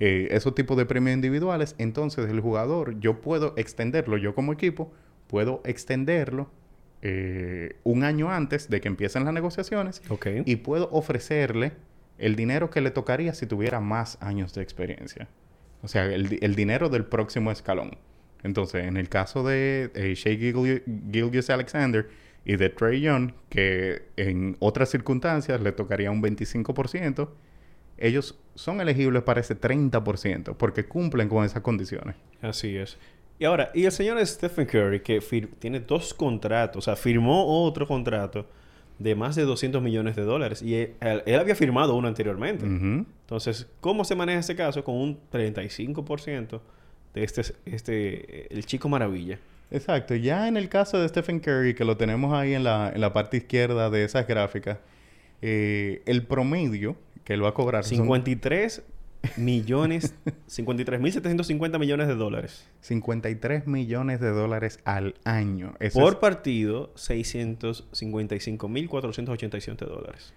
eh, 0.00 0.28
esos 0.30 0.54
tipos 0.54 0.76
de 0.76 0.86
premios 0.86 1.14
individuales, 1.14 1.74
entonces 1.78 2.28
el 2.30 2.40
jugador, 2.40 2.98
yo 3.00 3.20
puedo 3.20 3.54
extenderlo, 3.56 4.16
yo 4.16 4.34
como 4.34 4.52
equipo, 4.52 4.92
puedo 5.26 5.60
extenderlo 5.64 6.50
eh, 7.02 7.76
un 7.84 8.02
año 8.04 8.30
antes 8.30 8.68
de 8.70 8.80
que 8.80 8.88
empiecen 8.88 9.24
las 9.24 9.34
negociaciones 9.34 10.02
y 10.46 10.56
puedo 10.56 10.88
ofrecerle 10.90 11.72
el 12.18 12.34
dinero 12.34 12.70
que 12.70 12.80
le 12.80 12.90
tocaría 12.90 13.34
si 13.34 13.46
tuviera 13.46 13.80
más 13.80 14.18
años 14.20 14.54
de 14.54 14.62
experiencia. 14.62 15.28
O 15.82 15.88
sea, 15.88 16.06
el, 16.06 16.38
el 16.42 16.54
dinero 16.56 16.88
del 16.88 17.04
próximo 17.04 17.52
escalón. 17.52 17.98
Entonces, 18.42 18.84
en 18.84 18.96
el 18.96 19.08
caso 19.08 19.44
de 19.44 19.90
eh, 19.94 20.14
Shea 20.14 20.34
Gilgi- 20.34 20.82
Gilgeous 21.12 21.50
Alexander 21.50 22.08
y 22.44 22.56
de 22.56 22.68
Trey 22.70 23.00
Young, 23.00 23.32
que 23.48 24.02
en 24.16 24.56
otras 24.58 24.88
circunstancias 24.90 25.60
le 25.60 25.70
tocaría 25.72 26.10
un 26.10 26.22
25%, 26.22 27.28
ellos 27.98 28.38
son 28.54 28.80
elegibles 28.80 29.22
para 29.22 29.40
ese 29.40 29.58
30% 29.60 30.54
porque 30.56 30.84
cumplen 30.86 31.28
con 31.28 31.44
esas 31.44 31.62
condiciones. 31.62 32.16
Así 32.42 32.76
es. 32.76 32.96
Y 33.38 33.44
ahora, 33.44 33.70
y 33.74 33.84
el 33.84 33.92
señor 33.92 34.24
Stephen 34.26 34.66
Curry, 34.66 35.00
que 35.00 35.20
tiene 35.60 35.78
dos 35.80 36.12
contratos, 36.12 36.78
o 36.78 36.82
sea, 36.84 36.96
firmó 36.96 37.64
otro 37.64 37.86
contrato 37.86 38.46
de 38.98 39.14
más 39.14 39.36
de 39.36 39.44
200 39.44 39.80
millones 39.80 40.16
de 40.16 40.22
dólares. 40.22 40.60
Y 40.60 40.74
él, 40.74 40.94
él- 41.00 41.22
él 41.24 41.38
había 41.38 41.54
firmado 41.54 41.94
uno 41.94 42.08
anteriormente. 42.08 42.64
Entonces, 42.64 43.68
¿cómo 43.80 44.04
se 44.04 44.16
maneja 44.16 44.40
ese 44.40 44.56
caso? 44.56 44.82
Con 44.82 44.96
un 44.96 45.18
35% 45.32 46.60
de 47.14 47.24
este, 47.24 47.42
este, 47.66 48.52
el 48.54 48.66
chico 48.66 48.88
maravilla. 48.88 49.38
Exacto. 49.70 50.14
Ya 50.16 50.48
en 50.48 50.56
el 50.56 50.68
caso 50.68 50.98
de 51.00 51.08
Stephen 51.08 51.38
Curry, 51.40 51.74
que 51.74 51.84
lo 51.84 51.96
tenemos 51.96 52.32
ahí 52.34 52.54
en 52.54 52.64
la, 52.64 52.90
en 52.92 53.00
la 53.00 53.12
parte 53.12 53.36
izquierda 53.36 53.88
de 53.90 54.02
esas 54.04 54.26
gráficas, 54.26 54.78
eh, 55.42 56.02
el 56.06 56.24
promedio 56.24 56.96
que 57.28 57.34
él 57.34 57.44
va 57.44 57.50
a 57.50 57.54
cobrar 57.54 57.84
son 57.84 57.98
53 57.98 58.82
millones, 59.36 60.14
53.750 60.48 61.78
millones 61.78 62.08
de 62.08 62.14
dólares. 62.14 62.66
53 62.80 63.66
millones 63.66 64.18
de 64.20 64.30
dólares 64.30 64.80
al 64.86 65.14
año. 65.24 65.74
Eso 65.78 66.00
Por 66.00 66.14
es- 66.14 66.18
partido, 66.20 66.90
655.487 66.94 69.76
dólares. 69.86 70.32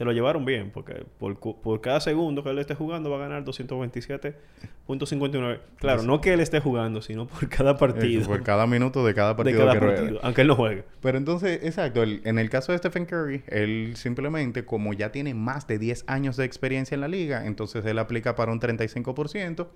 Se 0.00 0.04
lo 0.06 0.12
llevaron 0.12 0.46
bien, 0.46 0.70
porque 0.70 1.04
por, 1.18 1.38
por 1.38 1.82
cada 1.82 2.00
segundo 2.00 2.42
que 2.42 2.48
él 2.48 2.58
esté 2.58 2.74
jugando 2.74 3.10
va 3.10 3.18
a 3.18 3.20
ganar 3.20 3.44
227.59. 3.44 5.58
Claro, 5.78 6.02
no 6.04 6.22
que 6.22 6.32
él 6.32 6.40
esté 6.40 6.58
jugando, 6.58 7.02
sino 7.02 7.26
por 7.26 7.46
cada 7.50 7.76
partido. 7.76 8.26
por 8.26 8.42
cada 8.42 8.66
minuto 8.66 9.04
de 9.04 9.12
cada 9.14 9.32
de 9.32 9.36
partido 9.36 9.58
cada 9.66 9.72
que 9.74 9.80
partido, 9.80 10.18
aunque 10.22 10.40
él 10.40 10.46
no 10.48 10.56
juegue. 10.56 10.84
Pero 11.02 11.18
entonces, 11.18 11.60
exacto, 11.64 12.02
el- 12.02 12.22
en 12.24 12.38
el 12.38 12.48
caso 12.48 12.72
de 12.72 12.78
Stephen 12.78 13.04
Curry, 13.04 13.42
él 13.48 13.92
simplemente, 13.96 14.64
como 14.64 14.94
ya 14.94 15.12
tiene 15.12 15.34
más 15.34 15.66
de 15.66 15.78
10 15.78 16.04
años 16.06 16.38
de 16.38 16.46
experiencia 16.46 16.94
en 16.94 17.02
la 17.02 17.08
liga, 17.08 17.44
entonces 17.46 17.84
él 17.84 17.98
aplica 17.98 18.34
para 18.34 18.52
un 18.52 18.58
35%. 18.60 19.66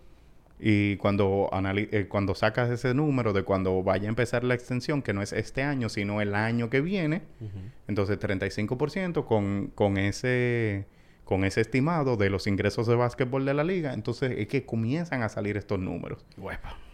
Y 0.66 0.96
cuando, 0.96 1.50
anali- 1.52 1.88
eh, 1.92 2.06
cuando 2.08 2.34
sacas 2.34 2.70
ese 2.70 2.94
número 2.94 3.34
de 3.34 3.42
cuando 3.42 3.82
vaya 3.82 4.06
a 4.06 4.08
empezar 4.08 4.44
la 4.44 4.54
extensión, 4.54 5.02
que 5.02 5.12
no 5.12 5.20
es 5.20 5.34
este 5.34 5.62
año, 5.62 5.90
sino 5.90 6.22
el 6.22 6.34
año 6.34 6.70
que 6.70 6.80
viene, 6.80 7.20
entonces 7.86 8.18
35% 8.18 9.26
con, 9.26 9.66
con, 9.74 9.98
ese, 9.98 10.86
con 11.24 11.44
ese 11.44 11.60
estimado 11.60 12.16
de 12.16 12.30
los 12.30 12.46
ingresos 12.46 12.86
de 12.86 12.94
básquetbol 12.94 13.44
de 13.44 13.52
la 13.52 13.62
liga, 13.62 13.92
entonces 13.92 14.32
es 14.38 14.48
que 14.48 14.64
comienzan 14.64 15.22
a 15.22 15.28
salir 15.28 15.58
estos 15.58 15.78
números. 15.78 16.24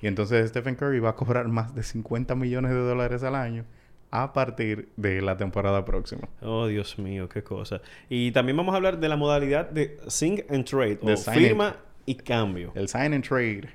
Y 0.02 0.08
entonces 0.08 0.48
Stephen 0.50 0.74
Curry 0.74 0.98
va 0.98 1.10
a 1.10 1.14
cobrar 1.14 1.46
más 1.46 1.72
de 1.72 1.84
50 1.84 2.34
millones 2.34 2.72
de 2.72 2.78
dólares 2.78 3.22
al 3.22 3.36
año 3.36 3.64
a 4.10 4.32
partir 4.32 4.88
de 4.96 5.22
la 5.22 5.36
temporada 5.36 5.84
próxima. 5.84 6.28
Oh, 6.42 6.66
Dios 6.66 6.98
mío, 6.98 7.28
qué 7.28 7.44
cosa. 7.44 7.80
Y 8.08 8.32
también 8.32 8.56
vamos 8.56 8.72
a 8.72 8.78
hablar 8.78 8.98
de 8.98 9.08
la 9.08 9.14
modalidad 9.16 9.70
de 9.70 9.96
sing 10.08 10.42
and 10.50 10.64
trade, 10.64 10.96
De 11.00 11.12
o 11.12 11.16
firma 11.16 11.76
y 12.06 12.14
cambio. 12.16 12.72
El 12.74 12.88
sign 12.88 13.14
and 13.14 13.26
trade. 13.26 13.70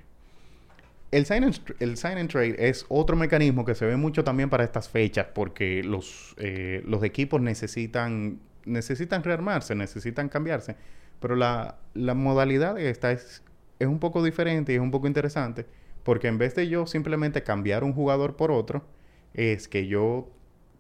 El 1.12 1.26
sign 1.26 1.44
and, 1.44 1.60
el 1.80 2.28
trade 2.28 2.56
es 2.58 2.86
otro 2.90 3.16
mecanismo 3.16 3.64
que 3.64 3.76
se 3.76 3.86
ve 3.86 3.96
mucho 3.96 4.24
también 4.24 4.50
para 4.50 4.64
estas 4.64 4.90
fechas 4.90 5.28
porque 5.34 5.84
los, 5.84 6.36
eh, 6.38 6.84
los 6.86 7.04
equipos 7.04 7.42
necesitan, 7.42 8.40
necesitan 8.66 9.24
rearmarse, 9.24 9.76
necesitan 9.76 10.28
cambiarse. 10.28 10.76
Pero 11.22 11.36
la, 11.36 11.78
la 11.94 12.14
modalidad 12.16 12.78
esta 12.78 13.12
es, 13.12 13.44
es 13.80 13.88
un 13.88 14.00
poco 14.00 14.24
diferente 14.24 14.74
y 14.74 14.76
es 14.76 14.82
un 14.82 14.92
poco 14.92 15.08
interesante 15.08 15.66
porque 16.06 16.28
en 16.28 16.38
vez 16.38 16.54
de 16.54 16.70
yo 16.70 16.86
simplemente 16.86 17.42
cambiar 17.42 17.84
un 17.84 17.92
jugador 17.92 18.36
por 18.36 18.52
otro, 18.52 18.86
es 19.34 19.68
que 19.68 19.88
yo 19.88 20.30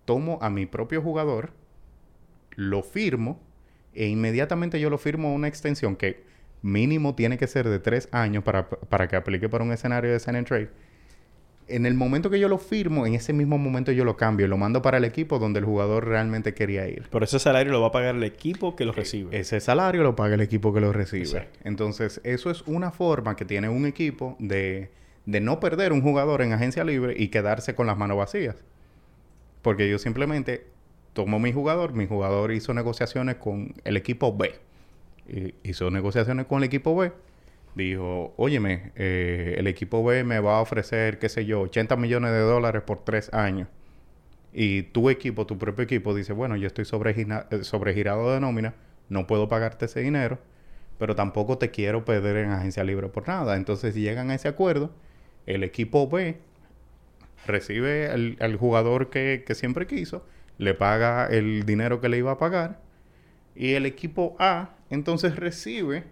tomo 0.05 0.37
a 0.39 0.51
mi 0.51 0.67
propio 0.67 1.01
jugador, 1.01 1.51
lo 2.51 2.83
firmo 2.83 3.41
e 3.95 4.07
inmediatamente 4.07 4.79
yo 4.79 4.91
lo 4.91 4.99
firmo 4.99 5.33
una 5.33 5.47
extensión 5.47 5.95
que 5.95 6.23
mínimo 6.65 7.13
tiene 7.13 7.37
que 7.37 7.45
ser 7.47 7.69
de 7.69 7.79
tres 7.79 8.09
años 8.11 8.43
para, 8.43 8.67
para 8.67 9.07
que 9.07 9.15
aplique 9.15 9.47
para 9.47 9.63
un 9.63 9.71
escenario 9.71 10.11
de 10.11 10.19
sign 10.19 10.35
and 10.35 10.47
trade. 10.47 10.69
En 11.67 11.85
el 11.85 11.93
momento 11.93 12.29
que 12.29 12.39
yo 12.39 12.47
lo 12.47 12.57
firmo, 12.57 13.05
en 13.05 13.15
ese 13.15 13.33
mismo 13.33 13.57
momento 13.57 13.91
yo 13.91 14.03
lo 14.03 14.17
cambio 14.17 14.45
y 14.45 14.49
lo 14.49 14.57
mando 14.57 14.81
para 14.81 14.97
el 14.97 15.05
equipo 15.05 15.39
donde 15.39 15.59
el 15.59 15.65
jugador 15.65 16.07
realmente 16.07 16.53
quería 16.53 16.87
ir. 16.87 17.07
Pero 17.11 17.25
ese 17.25 17.39
salario 17.39 17.71
lo 17.71 17.81
va 17.81 17.87
a 17.87 17.91
pagar 17.91 18.15
el 18.15 18.23
equipo 18.23 18.75
que 18.75 18.85
lo 18.85 18.91
recibe. 18.91 19.39
Ese 19.39 19.59
salario 19.59 20.03
lo 20.03 20.15
paga 20.15 20.35
el 20.35 20.41
equipo 20.41 20.73
que 20.73 20.81
lo 20.81 20.91
recibe. 20.91 21.23
Exacto. 21.23 21.59
Entonces, 21.63 22.21
eso 22.23 22.51
es 22.51 22.63
una 22.63 22.91
forma 22.91 23.35
que 23.35 23.45
tiene 23.45 23.69
un 23.69 23.85
equipo 23.85 24.35
de, 24.39 24.89
de 25.25 25.41
no 25.41 25.59
perder 25.59 25.91
un 25.91 26.01
jugador 26.01 26.41
en 26.41 26.53
agencia 26.53 26.83
libre 26.83 27.15
y 27.17 27.29
quedarse 27.29 27.73
con 27.73 27.87
las 27.87 27.97
manos 27.97 28.17
vacías. 28.17 28.57
Porque 29.63 29.89
yo 29.89 29.97
simplemente 29.97 30.67
tomo 31.13 31.39
mi 31.39 31.51
jugador, 31.51 31.93
mi 31.93 32.05
jugador 32.05 32.51
hizo 32.51 32.73
negociaciones 32.75 33.35
con 33.35 33.73
el 33.83 33.97
equipo 33.97 34.35
B. 34.35 34.53
Hizo 35.63 35.89
negociaciones 35.89 36.45
con 36.45 36.59
el 36.59 36.65
equipo 36.65 36.95
B. 36.95 37.11
Dijo, 37.75 38.33
óyeme, 38.37 38.93
eh, 38.95 39.55
el 39.57 39.67
equipo 39.67 40.03
B 40.03 40.23
me 40.23 40.39
va 40.39 40.59
a 40.59 40.61
ofrecer, 40.61 41.19
qué 41.19 41.27
sé 41.27 41.45
yo, 41.45 41.61
80 41.61 41.97
millones 41.97 42.31
de 42.31 42.39
dólares 42.39 42.83
por 42.83 43.03
tres 43.03 43.33
años. 43.33 43.67
Y 44.53 44.83
tu 44.83 45.09
equipo, 45.09 45.45
tu 45.45 45.57
propio 45.57 45.83
equipo, 45.83 46.15
dice, 46.15 46.31
bueno, 46.31 46.55
yo 46.55 46.67
estoy 46.67 46.83
eh, 46.85 47.63
sobregirado 47.63 48.33
de 48.33 48.39
nómina, 48.39 48.73
no 49.09 49.27
puedo 49.27 49.49
pagarte 49.49 49.85
ese 49.85 49.99
dinero, 49.99 50.39
pero 50.97 51.15
tampoco 51.15 51.57
te 51.57 51.71
quiero 51.71 52.05
perder 52.05 52.37
en 52.37 52.51
agencia 52.51 52.83
libre 52.85 53.09
por 53.09 53.27
nada. 53.27 53.57
Entonces, 53.57 53.93
si 53.93 54.01
llegan 54.01 54.31
a 54.31 54.35
ese 54.35 54.47
acuerdo, 54.47 54.91
el 55.45 55.63
equipo 55.63 56.07
B 56.07 56.37
recibe 57.45 58.07
al, 58.07 58.37
al 58.39 58.55
jugador 58.55 59.09
que, 59.09 59.43
que 59.45 59.53
siempre 59.53 59.85
quiso, 59.85 60.25
le 60.57 60.73
paga 60.73 61.27
el 61.27 61.65
dinero 61.65 61.99
que 61.99 62.07
le 62.07 62.17
iba 62.17 62.31
a 62.31 62.37
pagar, 62.37 62.79
y 63.55 63.73
el 63.73 63.85
equipo 63.85 64.35
A 64.39 64.69
entonces 64.89 65.35
recibe 65.35 66.03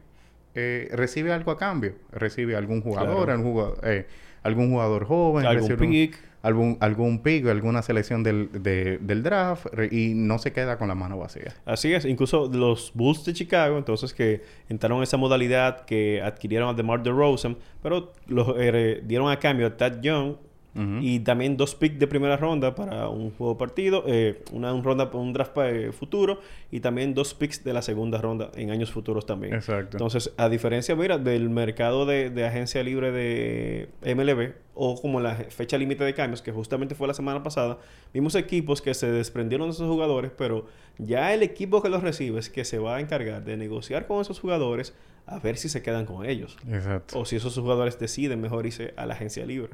eh, 0.56 0.90
recibe 0.94 1.32
algo 1.34 1.50
a 1.52 1.58
cambio. 1.58 1.96
Recibe 2.12 2.56
algún 2.56 2.82
jugador, 2.82 3.26
Claro. 3.26 3.32
algún, 3.32 3.52
jugador 3.54 3.80
eh, 3.84 4.06
algún 4.44 4.70
jugador 4.70 5.06
joven, 5.06 5.46
Algún 5.48 5.76
pick. 5.78 6.20
algún, 6.44 6.78
algún 6.80 7.24
pick, 7.24 7.48
alguna 7.48 7.82
selección 7.82 8.22
del, 8.22 8.50
de- 8.62 9.00
del 9.00 9.24
draft 9.24 9.66
y 9.92 10.14
no 10.14 10.38
se 10.38 10.52
queda 10.52 10.78
con 10.78 10.88
la 10.90 10.94
mano 10.96 11.18
vacía. 11.18 11.56
Así 11.66 11.92
es, 11.94 12.06
incluso 12.06 12.50
los 12.54 12.92
Bulls 12.94 13.26
de 13.26 13.34
Chicago, 13.34 13.78
entonces 13.80 14.14
que 14.14 14.44
entraron 14.70 14.98
en 15.00 15.04
esa 15.04 15.18
modalidad 15.18 15.86
que 15.86 16.22
adquirieron 16.22 16.70
a 16.70 16.74
DeMar 16.74 17.02
DeRozan, 17.02 17.58
pero 17.82 18.12
los 18.28 18.54
eh, 18.60 19.02
dieron 19.06 19.32
a 19.32 19.40
cambio 19.40 19.66
a 19.66 19.76
Tad 19.76 20.02
Young 20.02 20.36
Y 20.76 21.20
también 21.20 21.56
dos 21.56 21.76
picks 21.76 22.00
de 22.00 22.08
primera 22.08 22.36
ronda 22.36 22.74
para 22.74 23.08
un 23.08 23.30
juego 23.32 23.58
partido, 23.58 24.04
eh, 24.08 24.42
una 24.52 24.74
un 24.74 24.84
ronda 24.84 25.10
un 25.14 25.32
draft 25.32 25.56
eh, 25.58 25.92
futuro 25.92 26.40
y 26.72 26.80
también 26.80 27.14
dos 27.14 27.36
picks 27.36 27.64
de 27.64 27.74
la 27.74 27.84
segunda 27.84 28.20
ronda 28.20 28.50
en 28.56 28.72
años 28.72 28.92
futuros 28.92 29.28
también. 29.28 29.54
Exacto. 29.54 29.98
Entonces, 29.98 30.34
a 30.36 30.50
diferencia, 30.50 30.96
mira, 30.96 31.20
del 31.20 31.52
mercado 31.52 32.08
de, 32.08 32.32
de 32.32 32.48
agencia 32.48 32.82
libre 32.82 33.12
de 33.12 33.90
MLB 34.16 34.54
o 34.74 35.00
como 35.00 35.20
la 35.20 35.36
fecha 35.36 35.78
límite 35.78 36.04
de 36.04 36.14
cambios, 36.14 36.42
que 36.42 36.52
justamente 36.52 36.96
fue 36.96 37.08
la 37.08 37.14
semana 37.14 37.44
pasada, 37.44 37.78
vimos 38.14 38.34
equipos 38.34 38.82
que 38.82 38.94
se 38.94 39.12
desprendieron 39.12 39.68
de 39.68 39.74
esos 39.74 39.88
jugadores, 39.88 40.32
pero 40.36 40.66
ya 40.98 41.34
el 41.34 41.44
equipo 41.44 41.82
que 41.84 41.90
los 41.90 42.02
recibe 42.02 42.40
es 42.40 42.50
que 42.50 42.66
se 42.66 42.80
va 42.80 42.96
a 42.96 43.00
encargar 43.00 43.44
de 43.44 43.58
negociar 43.58 44.08
con 44.08 44.22
esos 44.22 44.40
jugadores 44.40 44.96
a 45.26 45.40
ver 45.40 45.58
si 45.58 45.70
se 45.70 45.82
quedan 45.82 46.06
con 46.06 46.26
ellos. 46.26 46.58
Exacto. 46.68 47.20
O 47.20 47.26
si 47.26 47.36
esos 47.36 47.58
jugadores 47.58 48.00
deciden 48.00 48.42
mejor 48.42 48.66
irse 48.66 48.94
a 48.98 49.06
la 49.06 49.14
agencia 49.14 49.46
libre. 49.46 49.72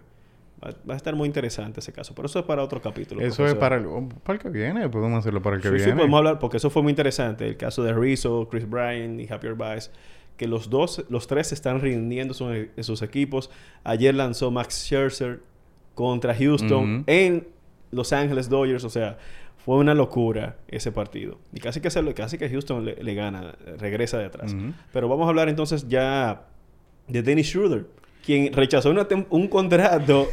Va, 0.64 0.72
va 0.90 0.94
a 0.94 0.98
estar 0.98 1.16
muy 1.16 1.26
interesante 1.28 1.80
ese 1.80 1.94
caso. 1.94 2.14
Pero 2.16 2.26
eso 2.26 2.40
es 2.40 2.46
para 2.46 2.62
otro 2.64 2.82
capítulo. 2.82 3.22
Eso 3.22 3.46
es 3.46 3.56
para 3.56 3.78
el, 3.78 3.86
oh, 3.86 4.08
para 4.24 4.38
el 4.38 4.44
que 4.44 4.50
viene. 4.50 4.88
Podemos 4.90 5.20
hacerlo 5.20 5.42
para 5.42 5.56
el 5.56 5.62
que 5.62 5.70
Sí, 5.70 5.76
sí, 5.80 5.86
viene. 5.86 5.96
podemos 5.98 6.18
hablar, 6.18 6.40
porque 6.40 6.58
eso 6.58 6.70
fue 6.70 6.82
muy 6.84 6.90
interesante. 6.92 7.48
El 7.48 7.58
caso 7.58 7.84
de 7.84 7.94
Rizzo, 7.94 8.48
Chris 8.50 8.70
Bryant 8.70 9.20
y 9.22 9.28
Javier 9.28 9.56
Baez, 9.56 9.92
que 10.38 10.48
los 10.48 10.70
dos, 10.70 11.06
los 11.10 11.28
tres 11.28 11.52
están 11.54 11.80
rindiendo 11.82 12.34
su- 12.34 12.50
en 12.50 12.84
sus 12.84 13.02
equipos. 13.02 13.50
Ayer 13.84 14.14
lanzó 14.16 14.52
Max 14.52 14.84
Scherzer 14.86 15.42
contra 15.96 16.34
Houston 16.36 17.04
en 17.08 17.48
Los 17.92 18.12
Ángeles 18.14 18.50
Dodgers. 18.50 18.84
O 18.84 18.90
sea, 18.90 19.18
fue 19.58 19.76
una 19.78 19.94
locura 19.94 20.58
ese 20.70 20.92
partido. 20.92 21.38
Y 21.54 21.60
casi 21.60 21.82
que, 21.82 21.90
se, 21.90 22.02
lo- 22.02 22.14
casi 22.16 22.38
que 22.38 22.50
Houston 22.50 22.86
le, 22.86 22.96
le 23.04 23.14
gana, 23.16 23.54
regresa 23.78 24.18
de 24.18 24.26
atrás. 24.26 24.56
Pero 24.94 25.08
vamos 25.10 25.26
a 25.26 25.30
hablar 25.30 25.48
entonces 25.50 25.88
ya 25.88 26.48
de 27.08 27.22
Dennis 27.22 27.48
Schroeder, 27.48 27.86
quien 28.30 28.54
rechazó 28.54 28.92
una 28.92 29.08
un 29.32 29.48
contrato 29.48 30.30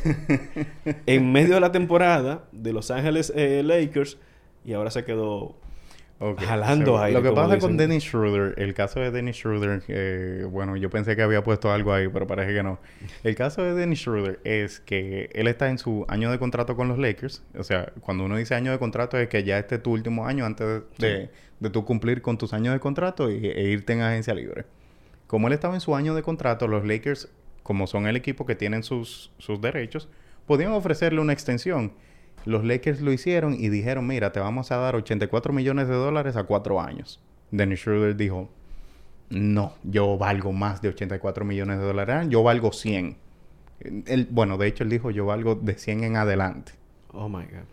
en 1.06 1.32
medio 1.32 1.54
de 1.54 1.60
la 1.60 1.72
temporada 1.72 2.44
de 2.52 2.74
Los 2.74 2.90
Ángeles 2.90 3.32
eh, 3.34 3.62
Lakers 3.64 4.18
y 4.66 4.74
ahora 4.74 4.90
se 4.90 5.04
quedó. 5.04 5.56
Jalando 6.38 6.98
aire, 6.98 7.18
Lo 7.18 7.22
que 7.22 7.34
pasa 7.34 7.54
dicen. 7.54 7.60
con 7.60 7.76
Dennis 7.78 8.04
Schroeder, 8.04 8.54
el 8.58 8.72
caso 8.74 9.00
de 9.00 9.10
Dennis 9.10 9.36
Schroeder, 9.36 9.82
eh, 9.88 10.46
bueno, 10.50 10.76
yo 10.76 10.88
pensé 10.88 11.14
que 11.14 11.20
había 11.22 11.42
puesto 11.42 11.70
algo 11.70 11.92
ahí, 11.92 12.08
pero 12.08 12.26
parece 12.26 12.54
que 12.54 12.62
no. 12.62 12.78
El 13.22 13.34
caso 13.34 13.62
de 13.62 13.74
Dennis 13.74 14.00
Schroeder 14.00 14.40
es 14.44 14.80
que 14.80 15.30
él 15.32 15.46
está 15.46 15.68
en 15.70 15.78
su 15.78 16.04
año 16.08 16.30
de 16.30 16.38
contrato 16.38 16.74
con 16.76 16.88
los 16.88 16.98
Lakers. 16.98 17.44
O 17.58 17.64
sea, 17.64 17.92
cuando 18.00 18.24
uno 18.24 18.36
dice 18.36 18.54
año 18.54 18.72
de 18.72 18.78
contrato 18.78 19.18
es 19.18 19.28
que 19.28 19.42
ya 19.42 19.58
este 19.58 19.74
es 19.76 19.82
tu 19.82 19.92
último 19.92 20.26
año 20.26 20.44
antes 20.44 20.66
de, 20.98 21.08
de, 21.08 21.30
de 21.60 21.70
tú 21.70 21.84
cumplir 21.86 22.20
con 22.20 22.36
tus 22.36 22.52
años 22.52 22.74
de 22.74 22.80
contrato 22.80 23.30
y, 23.30 23.46
e 23.46 23.70
irte 23.70 23.94
en 23.94 24.02
agencia 24.02 24.34
libre. 24.34 24.64
Como 25.26 25.48
él 25.48 25.54
estaba 25.54 25.74
en 25.74 25.80
su 25.80 25.94
año 25.96 26.14
de 26.14 26.22
contrato, 26.22 26.68
los 26.68 26.86
Lakers, 26.86 27.28
como 27.66 27.88
son 27.88 28.06
el 28.06 28.14
equipo 28.14 28.46
que 28.46 28.54
tienen 28.54 28.84
sus, 28.84 29.32
sus 29.38 29.60
derechos, 29.60 30.08
podían 30.46 30.70
ofrecerle 30.70 31.20
una 31.20 31.32
extensión. 31.32 31.94
Los 32.44 32.64
Lakers 32.64 33.00
lo 33.00 33.12
hicieron 33.12 33.54
y 33.54 33.70
dijeron, 33.70 34.06
mira, 34.06 34.30
te 34.30 34.38
vamos 34.38 34.70
a 34.70 34.76
dar 34.76 34.94
84 34.94 35.52
millones 35.52 35.88
de 35.88 35.94
dólares 35.94 36.36
a 36.36 36.44
cuatro 36.44 36.80
años. 36.80 37.20
Dennis 37.50 37.80
Schroeder 37.80 38.14
dijo, 38.16 38.48
no, 39.30 39.74
yo 39.82 40.16
valgo 40.16 40.52
más 40.52 40.80
de 40.80 40.90
84 40.90 41.44
millones 41.44 41.80
de 41.80 41.84
dólares, 41.84 42.28
yo 42.28 42.44
valgo 42.44 42.72
100. 42.72 43.16
Él, 43.80 44.28
bueno, 44.30 44.58
de 44.58 44.68
hecho 44.68 44.84
él 44.84 44.90
dijo, 44.90 45.10
yo 45.10 45.26
valgo 45.26 45.56
de 45.56 45.74
100 45.74 46.04
en 46.04 46.16
adelante. 46.16 46.70
Oh 47.12 47.28
my 47.28 47.46
God. 47.46 47.66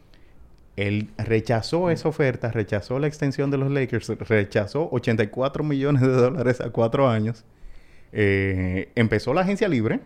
Él 0.75 1.11
rechazó 1.19 1.91
esa 1.91 2.09
oferta, 2.09 2.49
rechazó 2.49 2.97
la 2.97 3.05
extensión 3.05 3.51
de 3.51 3.59
los 3.59 3.69
Lakers, 3.69 4.07
rechazó 4.27 4.89
84 4.91 5.63
millones 5.63 6.01
de 6.01 6.07
dólares 6.07 6.61
a 6.61 6.71
cuatro 6.71 7.07
años. 7.07 7.45
Eh, 8.13 8.89
empezó 8.95 9.33
la 9.33 9.41
agencia 9.41 9.67
libre, 9.67 9.99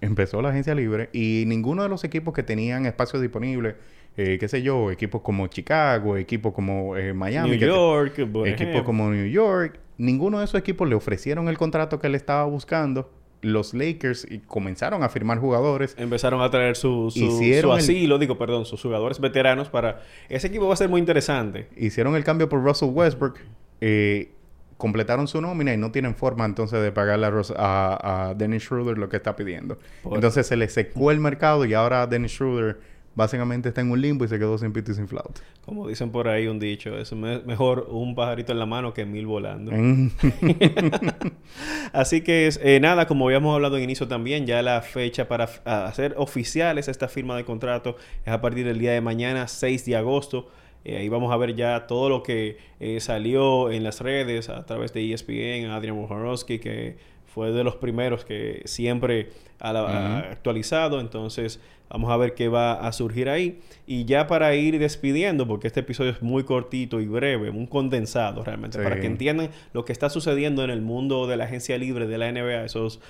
empezó 0.00 0.42
la 0.42 0.50
agencia 0.50 0.74
libre 0.74 1.08
y 1.12 1.44
ninguno 1.46 1.82
de 1.84 1.88
los 1.88 2.02
equipos 2.04 2.34
que 2.34 2.42
tenían 2.42 2.84
espacio 2.84 3.20
disponible, 3.20 3.76
eh, 4.16 4.36
qué 4.38 4.48
sé 4.48 4.60
yo, 4.62 4.90
equipos 4.90 5.22
como 5.22 5.46
Chicago, 5.46 6.16
equipos 6.16 6.52
como 6.52 6.96
eh, 6.96 7.14
Miami, 7.14 7.50
New 7.50 7.58
te- 7.60 7.66
York, 7.66 8.18
equipos 8.46 8.82
como 8.82 9.08
New 9.10 9.26
York, 9.26 9.78
ninguno 9.98 10.40
de 10.40 10.44
esos 10.46 10.58
equipos 10.58 10.88
le 10.88 10.94
ofrecieron 10.96 11.48
el 11.48 11.56
contrato 11.56 11.98
que 12.00 12.08
él 12.08 12.14
estaba 12.14 12.44
buscando. 12.44 13.10
Los 13.40 13.74
Lakers 13.74 14.26
comenzaron 14.46 15.02
a 15.02 15.10
firmar 15.10 15.38
jugadores. 15.38 15.94
Empezaron 15.98 16.40
a 16.40 16.50
traer 16.50 16.76
su, 16.76 17.10
su, 17.10 17.24
Hicieron 17.24 17.72
su 17.72 17.76
el- 17.76 17.82
asilo, 17.82 18.18
digo, 18.18 18.38
perdón, 18.38 18.64
sus 18.64 18.80
jugadores 18.80 19.20
veteranos 19.20 19.68
para... 19.68 20.00
Ese 20.30 20.46
equipo 20.46 20.66
va 20.66 20.72
a 20.72 20.76
ser 20.78 20.88
muy 20.88 20.98
interesante. 20.98 21.68
hicieron 21.76 22.16
el 22.16 22.24
cambio 22.24 22.48
por 22.48 22.64
Russell 22.64 22.88
Westbrook, 22.88 23.38
eh, 23.82 24.30
completaron 24.76 25.28
su 25.28 25.40
nómina 25.40 25.72
y 25.72 25.76
no 25.76 25.90
tienen 25.92 26.14
forma 26.14 26.44
entonces 26.44 26.82
de 26.82 26.92
pagarle 26.92 27.26
a, 27.26 27.32
a, 27.56 28.28
a 28.30 28.34
Dennis 28.34 28.62
Schroeder 28.64 28.98
lo 28.98 29.08
que 29.08 29.16
está 29.16 29.36
pidiendo. 29.36 29.78
Por- 30.02 30.14
Entonces 30.14 30.46
se 30.46 30.56
le 30.56 30.68
secó 30.68 31.10
el 31.10 31.20
mercado 31.20 31.64
y 31.64 31.74
ahora 31.74 32.06
Dennis 32.06 32.32
Schroeder 32.32 32.78
básicamente 33.16 33.68
está 33.68 33.80
en 33.80 33.92
un 33.92 34.00
limbo 34.00 34.24
y 34.24 34.28
se 34.28 34.38
quedó 34.40 34.58
sin 34.58 34.72
pito 34.72 34.90
y 34.90 34.94
sin 34.96 35.06
flauta. 35.06 35.40
Como 35.64 35.86
dicen 35.86 36.10
por 36.10 36.26
ahí 36.26 36.48
un 36.48 36.58
dicho, 36.58 36.98
es 36.98 37.12
me- 37.12 37.38
mejor 37.42 37.86
un 37.88 38.16
pajarito 38.16 38.50
en 38.50 38.58
la 38.58 38.66
mano 38.66 38.92
que 38.92 39.04
mil 39.06 39.26
volando. 39.26 39.70
Mm. 39.72 40.10
Así 41.92 42.22
que 42.22 42.50
eh, 42.60 42.80
nada, 42.80 43.06
como 43.06 43.26
habíamos 43.26 43.54
hablado 43.54 43.76
en 43.76 43.84
inicio 43.84 44.08
también, 44.08 44.46
ya 44.46 44.62
la 44.62 44.82
fecha 44.82 45.28
para 45.28 45.44
hacer 45.64 46.14
oficiales 46.18 46.88
esta 46.88 47.08
firma 47.08 47.36
de 47.36 47.44
contrato 47.44 47.96
es 48.26 48.32
a 48.32 48.40
partir 48.40 48.66
del 48.66 48.78
día 48.78 48.92
de 48.92 49.00
mañana, 49.00 49.46
6 49.48 49.84
de 49.86 49.96
agosto. 49.96 50.50
Eh, 50.84 50.98
ahí 50.98 51.08
vamos 51.08 51.32
a 51.32 51.36
ver 51.36 51.54
ya 51.54 51.86
todo 51.86 52.08
lo 52.08 52.22
que 52.22 52.58
eh, 52.80 53.00
salió 53.00 53.70
en 53.70 53.84
las 53.84 54.00
redes 54.00 54.48
a 54.48 54.66
través 54.66 54.92
de 54.92 55.12
ESPN, 55.12 55.70
Adrian 55.70 55.96
Wojnarowski, 55.96 56.58
que 56.58 56.96
fue 57.26 57.50
de 57.50 57.64
los 57.64 57.76
primeros 57.76 58.24
que 58.24 58.62
siempre 58.64 59.30
ha, 59.58 60.18
actualizado. 60.30 61.00
Entonces, 61.00 61.60
vamos 61.88 62.10
a 62.10 62.16
ver 62.16 62.34
qué 62.34 62.48
va 62.48 62.74
a 62.74 62.92
surgir 62.92 63.28
ahí. 63.28 63.60
Y 63.86 64.04
ya 64.04 64.26
para 64.26 64.54
ir 64.54 64.78
despidiendo, 64.78 65.48
porque 65.48 65.66
este 65.66 65.80
episodio 65.80 66.12
es 66.12 66.22
muy 66.22 66.44
cortito 66.44 67.00
y 67.00 67.06
breve, 67.06 67.50
un 67.50 67.66
condensado 67.66 68.44
realmente, 68.44 68.78
Sí. 68.78 68.84
para 68.84 69.00
que 69.00 69.06
entiendan 69.06 69.50
lo 69.72 69.84
que 69.84 69.92
está 69.92 70.10
sucediendo 70.10 70.62
en 70.62 70.70
el 70.70 70.82
mundo 70.82 71.26
de 71.26 71.36
la 71.36 71.44
agencia 71.44 71.76
libre 71.78 72.06
de 72.06 72.18
la 72.18 72.28
NBA, 72.28 72.66
esos 72.66 73.00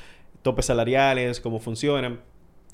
topes 0.43 0.67
salariales, 0.67 1.41
cómo 1.41 1.59
funcionan. 1.59 2.21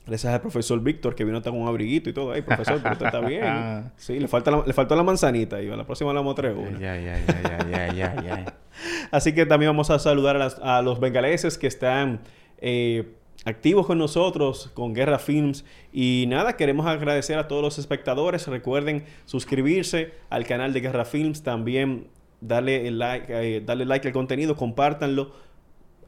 Gracias 0.06 0.32
al 0.32 0.40
profesor 0.40 0.80
Víctor, 0.80 1.14
que 1.14 1.24
vino 1.24 1.36
hasta 1.38 1.50
con 1.50 1.60
un 1.60 1.68
abriguito 1.68 2.10
y 2.10 2.12
todo. 2.12 2.32
Ay, 2.32 2.42
profesor, 2.42 2.80
pero 2.82 2.92
usted 2.94 3.06
está 3.06 3.20
bien. 3.26 3.92
Sí, 3.96 4.18
le, 4.18 4.28
falta 4.28 4.50
la- 4.50 4.64
le 4.66 4.72
faltó 4.72 4.96
la 4.96 5.02
manzanita. 5.02 5.62
Y 5.62 5.68
a 5.70 5.76
la 5.76 5.84
próxima 5.84 6.12
le 6.12 6.22
mostré 6.22 6.52
una. 6.52 6.78
Ya, 6.78 6.96
ya, 6.96 7.18
ya, 7.26 7.42
ya, 7.42 7.70
ya, 7.70 7.92
ya, 7.92 8.22
ya. 8.22 8.54
Así 9.10 9.34
que 9.34 9.46
también 9.46 9.68
vamos 9.70 9.90
a 9.90 9.98
saludar 9.98 10.36
a, 10.36 10.38
las- 10.40 10.58
a 10.62 10.82
los 10.82 10.98
bengaleses 11.00 11.58
que 11.58 11.66
están 11.66 12.20
eh, 12.58 13.12
activos 13.44 13.86
con 13.86 13.98
nosotros, 13.98 14.70
con 14.74 14.94
Guerra 14.94 15.18
Films. 15.18 15.64
Y 15.92 16.24
nada, 16.28 16.56
queremos 16.56 16.86
agradecer 16.86 17.38
a 17.38 17.46
todos 17.46 17.62
los 17.62 17.78
espectadores. 17.78 18.48
Recuerden 18.48 19.04
suscribirse 19.26 20.12
al 20.30 20.46
canal 20.46 20.72
de 20.72 20.80
Guerra 20.80 21.04
Films. 21.04 21.42
También 21.42 22.08
darle, 22.40 22.88
el 22.88 22.98
like, 22.98 23.26
eh, 23.28 23.60
darle 23.60 23.84
like 23.84 24.08
al 24.08 24.14
contenido, 24.14 24.56
compártanlo. 24.56 25.32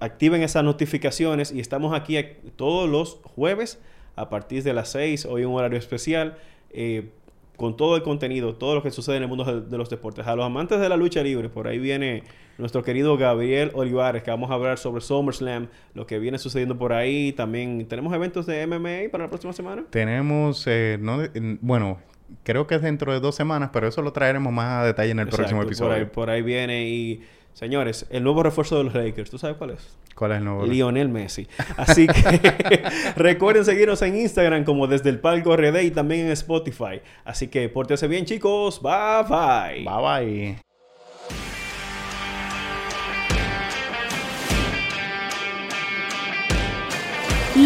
Activen 0.03 0.43
esas 0.43 0.65
notificaciones 0.65 1.53
y 1.53 1.61
estamos 1.61 1.95
aquí 1.95 2.19
todos 2.57 2.91
los 2.91 3.21
jueves 3.23 3.79
a 4.17 4.29
partir 4.29 4.65
de 4.65 4.73
las 4.73 4.91
6, 4.91 5.27
hoy 5.27 5.45
un 5.45 5.55
horario 5.55 5.79
especial, 5.79 6.37
eh, 6.73 7.11
con 7.57 7.77
todo 7.77 7.95
el 7.95 8.03
contenido, 8.03 8.57
todo 8.57 8.75
lo 8.75 8.83
que 8.83 8.91
sucede 8.91 9.19
en 9.19 9.23
el 9.23 9.29
mundo 9.29 9.45
de, 9.45 9.61
de 9.61 9.79
los 9.79 9.89
deportes. 9.89 10.27
A 10.27 10.35
los 10.35 10.45
amantes 10.45 10.81
de 10.81 10.89
la 10.89 10.97
lucha 10.97 11.23
libre, 11.23 11.49
por 11.49 11.69
ahí 11.69 11.79
viene 11.79 12.25
nuestro 12.59 12.83
querido 12.83 13.17
Gabriel 13.17 13.71
Olivares, 13.75 14.25
que 14.25 14.33
vamos 14.33 14.51
a 14.51 14.55
hablar 14.55 14.77
sobre 14.77 15.03
SummerSlam, 15.03 15.69
lo 15.95 16.05
que 16.05 16.19
viene 16.19 16.37
sucediendo 16.39 16.77
por 16.77 16.93
ahí. 16.93 17.33
También 17.33 17.87
tenemos 17.87 18.13
eventos 18.13 18.45
de 18.47 18.67
MMA 18.67 19.09
para 19.13 19.23
la 19.25 19.31
próxima 19.31 19.53
semana. 19.53 19.85
Tenemos, 19.91 20.65
eh, 20.67 20.99
no 21.01 21.21
bueno, 21.61 21.99
creo 22.43 22.67
que 22.67 22.75
es 22.75 22.83
dentro 22.83 23.13
de 23.13 23.21
dos 23.21 23.37
semanas, 23.37 23.71
pero 23.73 23.87
eso 23.87 24.03
lo 24.03 24.13
traeremos 24.13 24.53
más 24.53 24.83
a 24.83 24.85
detalle 24.85 25.13
en 25.13 25.21
el 25.21 25.29
próximo 25.29 25.63
Exacto, 25.63 25.85
Por 25.85 25.93
ahí, 25.93 26.01
episodio. 26.01 26.13
por 26.13 26.31
ahí 26.31 26.43
viene 26.43 26.89
y... 26.89 27.23
Señores, 27.55 28.07
el 28.11 28.25
nuevo 28.25 28.43
refuerzo 28.43 28.79
de 28.79 28.85
los 28.85 28.95
Lakers, 28.95 29.31
¿tú 29.31 29.39
sabes 29.39 29.57
cuál 29.57 29.71
es? 29.71 29.97
¿Cuál 30.15 30.33
es 30.33 30.39
el 30.39 30.45
nuevo? 30.45 30.67
Lionel 30.67 31.09
Messi. 31.09 31.47
Así 31.77 32.07
que 32.07 32.83
recuerden 33.17 33.65
seguirnos 33.65 34.01
en 34.03 34.17
Instagram 34.17 34.65
como 34.65 34.87
desde 34.87 35.11
el 35.11 35.21
palco 35.21 35.57
RD 35.57 35.83
y 35.83 35.91
también 35.91 36.27
en 36.27 36.33
Spotify. 36.33 37.01
Así 37.25 37.49
que 37.49 37.69
pórtense 37.69 38.09
bien, 38.09 38.25
chicos. 38.25 38.81
Bye 38.83 39.25
bye. 39.29 39.85
Bye 39.85 40.57
bye. 40.57 40.73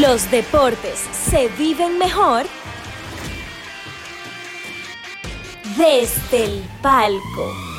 Los 0.01 0.29
deportes 0.31 0.99
se 1.12 1.49
viven 1.57 1.96
mejor 1.96 2.44
desde 5.77 6.44
el 6.44 6.64
palco. 6.83 7.76